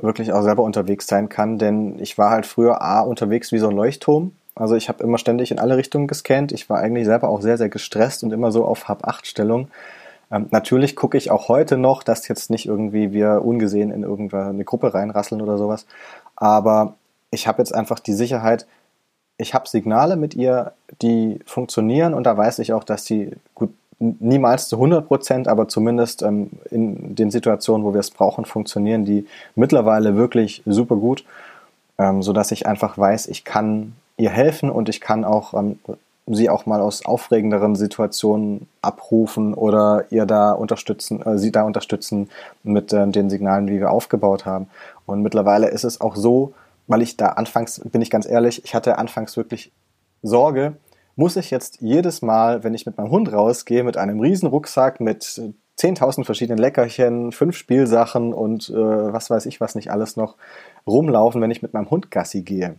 [0.00, 3.68] wirklich auch selber unterwegs sein kann, denn ich war halt früher A unterwegs wie so
[3.68, 4.32] ein Leuchtturm.
[4.54, 6.52] Also ich habe immer ständig in alle Richtungen gescannt.
[6.52, 9.68] Ich war eigentlich selber auch sehr, sehr gestresst und immer so auf Hab-8-Stellung.
[10.30, 14.64] Ähm, natürlich gucke ich auch heute noch, dass jetzt nicht irgendwie wir ungesehen in irgendeine
[14.64, 15.86] Gruppe reinrasseln oder sowas.
[16.36, 16.94] Aber
[17.30, 18.66] ich habe jetzt einfach die Sicherheit,
[19.36, 20.72] ich habe Signale mit ihr,
[21.02, 25.68] die funktionieren und da weiß ich auch, dass sie gut niemals zu 100 Prozent, aber
[25.68, 31.24] zumindest ähm, in den Situationen, wo wir es brauchen, funktionieren die mittlerweile wirklich super gut,
[31.98, 35.78] ähm, sodass ich einfach weiß, ich kann ihr helfen und ich kann auch ähm,
[36.26, 42.30] sie auch mal aus aufregenderen Situationen abrufen oder ihr da unterstützen, äh, sie da unterstützen
[42.62, 44.68] mit äh, den Signalen, wie wir aufgebaut haben.
[45.06, 46.54] Und mittlerweile ist es auch so,
[46.86, 49.70] weil ich da anfangs, bin ich ganz ehrlich, ich hatte anfangs wirklich
[50.22, 50.74] Sorge,
[51.16, 55.00] muss ich jetzt jedes Mal, wenn ich mit meinem Hund rausgehe, mit einem riesen Rucksack
[55.00, 55.22] mit
[55.78, 60.36] 10.000 verschiedenen Leckerchen, fünf Spielsachen und äh, was weiß ich was nicht alles noch
[60.86, 62.76] rumlaufen, wenn ich mit meinem Hund Gassi gehe.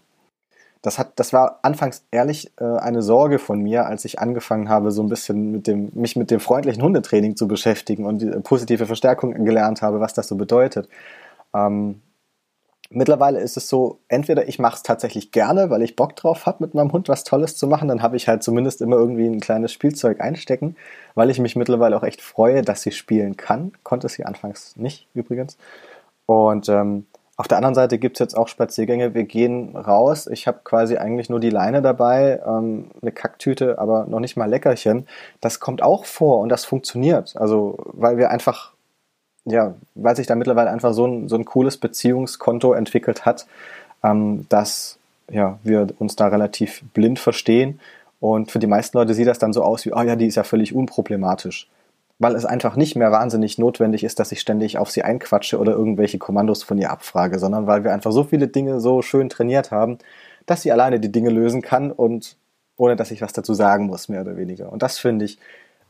[0.82, 4.92] Das, hat, das war anfangs ehrlich äh, eine Sorge von mir, als ich angefangen habe,
[4.92, 8.86] so ein bisschen mit dem, mich mit dem freundlichen Hundetraining zu beschäftigen und die positive
[8.86, 10.88] Verstärkung gelernt habe, was das so bedeutet.
[11.56, 12.02] Ähm,
[12.98, 16.64] Mittlerweile ist es so, entweder ich mache es tatsächlich gerne, weil ich Bock drauf habe,
[16.64, 19.42] mit meinem Hund was Tolles zu machen, dann habe ich halt zumindest immer irgendwie ein
[19.42, 20.78] kleines Spielzeug einstecken,
[21.14, 23.74] weil ich mich mittlerweile auch echt freue, dass sie spielen kann.
[23.84, 25.58] Konnte sie anfangs nicht übrigens.
[26.26, 29.14] Und ähm, auf der anderen Seite gibt es jetzt auch Spaziergänge.
[29.14, 30.28] Wir gehen raus.
[30.28, 34.50] Ich habe quasi eigentlich nur die Leine dabei, ähm, eine Kacktüte, aber noch nicht mal
[34.50, 35.06] Leckerchen.
[35.42, 37.36] Das kommt auch vor und das funktioniert.
[37.36, 38.75] Also, weil wir einfach
[39.46, 43.46] ja, weil sich da mittlerweile einfach so ein, so ein cooles Beziehungskonto entwickelt hat,
[44.04, 44.98] ähm, dass
[45.30, 47.80] ja, wir uns da relativ blind verstehen.
[48.20, 50.36] Und für die meisten Leute sieht das dann so aus wie, oh ja, die ist
[50.36, 51.70] ja völlig unproblematisch.
[52.18, 55.74] Weil es einfach nicht mehr wahnsinnig notwendig ist, dass ich ständig auf sie einquatsche oder
[55.74, 59.72] irgendwelche Kommandos von ihr abfrage, sondern weil wir einfach so viele Dinge so schön trainiert
[59.72, 60.00] haben,
[60.46, 62.38] dass sie alleine die Dinge lösen kann und
[62.78, 64.72] ohne dass ich was dazu sagen muss, mehr oder weniger.
[64.72, 65.40] Und das finde ich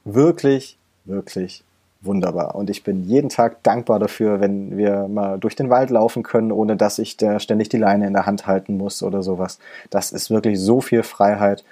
[0.04, 1.64] wirklich, wirklich
[2.06, 2.56] wunderbar.
[2.56, 6.52] Und ich bin jeden Tag dankbar dafür, wenn wir mal durch den Wald laufen können,
[6.52, 9.60] ohne dass ich da ständig die Leine in der Hand halten muss oder sowas.
[9.90, 11.64] Das ist wirklich so viel Freiheit.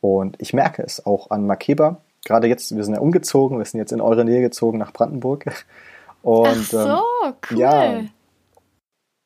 [0.00, 1.98] Und ich merke es auch an Makeba.
[2.24, 5.44] Gerade jetzt, wir sind ja umgezogen, wir sind jetzt in eure Nähe gezogen nach Brandenburg.
[6.22, 7.58] Und, Ach so, ähm, cool.
[7.58, 8.00] Ja,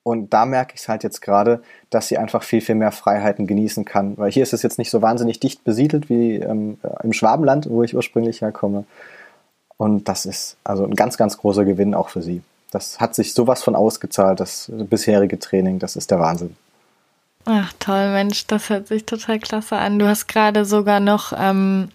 [0.05, 3.47] und da merke ich es halt jetzt gerade, dass sie einfach viel, viel mehr Freiheiten
[3.47, 4.19] genießen kann.
[4.19, 7.83] Weil hier ist es jetzt nicht so wahnsinnig dicht besiedelt wie ähm, im Schwabenland, wo
[7.83, 8.85] ich ursprünglich herkomme.
[9.85, 12.41] Und das ist also ein ganz, ganz großer Gewinn auch für sie.
[12.71, 16.57] Das hat sich sowas von ausgezahlt, das bisherige Training, das ist der Wahnsinn.
[17.45, 19.99] Ach toll, Mensch, das hört sich total klasse an.
[19.99, 21.91] Du hast gerade sogar noch ähm,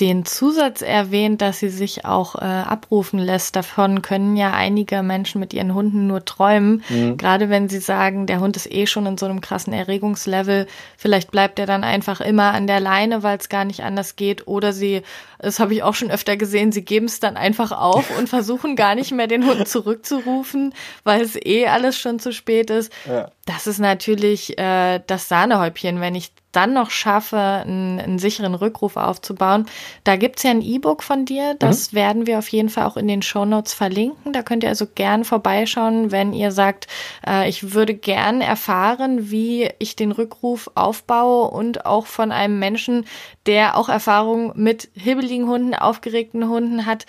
[0.00, 3.56] den Zusatz erwähnt, dass sie sich auch äh, abrufen lässt.
[3.56, 6.84] Davon können ja einige Menschen mit ihren Hunden nur träumen.
[6.88, 7.16] Mhm.
[7.16, 10.66] Gerade wenn sie sagen, der Hund ist eh schon in so einem krassen Erregungslevel.
[10.96, 14.46] Vielleicht bleibt er dann einfach immer an der Leine, weil es gar nicht anders geht.
[14.46, 15.02] Oder sie,
[15.38, 18.76] das habe ich auch schon öfter gesehen, sie geben es dann einfach auf und versuchen
[18.76, 22.92] gar nicht mehr den Hund zurückzurufen, weil es eh alles schon zu spät ist.
[23.06, 23.30] Ja.
[23.46, 28.96] Das ist natürlich äh, das Sahnehäubchen, wenn ich dann noch schaffe, einen, einen sicheren Rückruf
[28.96, 29.66] aufzubauen.
[30.04, 31.96] Da gibt's ja ein E-Book von dir, das mhm.
[31.96, 34.32] werden wir auf jeden Fall auch in den Show Notes verlinken.
[34.32, 36.86] Da könnt ihr also gern vorbeischauen, wenn ihr sagt,
[37.26, 43.04] äh, ich würde gern erfahren, wie ich den Rückruf aufbaue und auch von einem Menschen,
[43.46, 47.06] der auch Erfahrung mit hibbeligen Hunden, aufgeregten Hunden hat,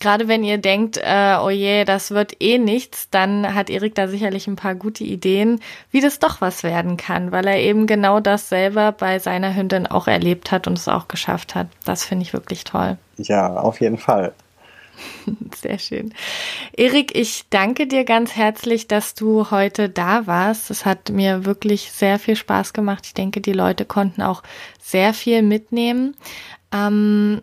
[0.00, 4.08] gerade wenn ihr denkt, äh, oh je, das wird eh nichts, dann hat Erik da
[4.08, 8.20] sicherlich ein paar gute Ideen, wie das doch was werden kann, weil er eben genau
[8.20, 11.68] das selber bei seiner Hündin auch erlebt hat und es auch geschafft hat.
[11.84, 12.98] Das finde ich wirklich toll.
[13.16, 14.32] Ja, auf jeden Fall.
[15.54, 16.14] Sehr schön.
[16.76, 20.70] Erik, ich danke dir ganz herzlich, dass du heute da warst.
[20.70, 23.04] Es hat mir wirklich sehr viel Spaß gemacht.
[23.06, 24.42] Ich denke, die Leute konnten auch
[24.80, 26.16] sehr viel mitnehmen.
[26.72, 27.42] Ähm,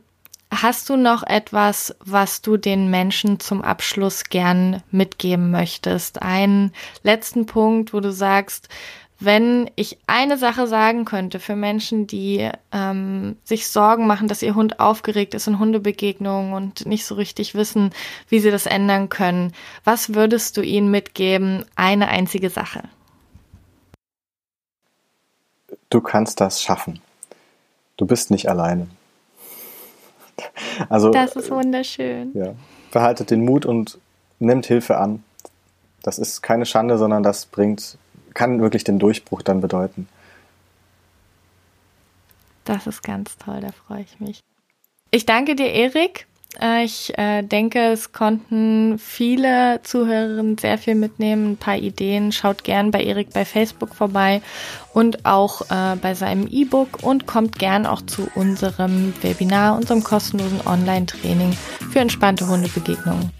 [0.51, 6.21] Hast du noch etwas, was du den Menschen zum Abschluss gern mitgeben möchtest?
[6.21, 6.73] Einen
[7.03, 8.67] letzten Punkt, wo du sagst,
[9.17, 14.55] wenn ich eine Sache sagen könnte für Menschen, die ähm, sich Sorgen machen, dass ihr
[14.55, 17.91] Hund aufgeregt ist in Hundebegegnungen und nicht so richtig wissen,
[18.27, 19.53] wie sie das ändern können,
[19.85, 21.65] was würdest du ihnen mitgeben?
[21.75, 22.83] Eine einzige Sache.
[25.89, 26.99] Du kannst das schaffen.
[27.95, 28.87] Du bist nicht alleine.
[30.89, 32.31] Also, das ist wunderschön.
[32.33, 32.53] Ja.
[32.91, 33.99] Verhaltet den Mut und
[34.39, 35.23] nimmt Hilfe an.
[36.03, 37.97] Das ist keine Schande, sondern das bringt,
[38.33, 40.07] kann wirklich den Durchbruch dann bedeuten.
[42.65, 44.39] Das ist ganz toll, da freue ich mich.
[45.11, 46.27] Ich danke dir, Erik.
[46.59, 52.31] Äh, ich äh, denke, es konnten viele Zuhörerinnen sehr viel mitnehmen, ein paar Ideen.
[52.31, 54.41] Schaut gern bei Erik bei Facebook vorbei
[54.93, 60.61] und auch äh, bei seinem E-Book und kommt gern auch zu unserem Webinar, unserem kostenlosen
[60.65, 61.53] Online-Training
[61.91, 63.31] für entspannte Hundebegegnungen.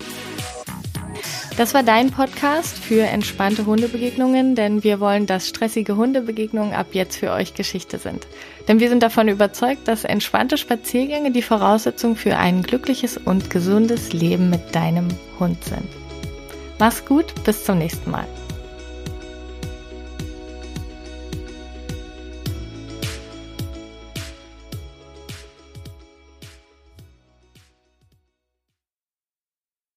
[1.58, 7.18] Das war dein Podcast für entspannte Hundebegegnungen, denn wir wollen, dass stressige Hundebegegnungen ab jetzt
[7.18, 8.26] für euch Geschichte sind.
[8.68, 14.14] Denn wir sind davon überzeugt, dass entspannte Spaziergänge die Voraussetzung für ein glückliches und gesundes
[14.14, 15.88] Leben mit deinem Hund sind.
[16.80, 18.26] Mach's gut, bis zum nächsten Mal.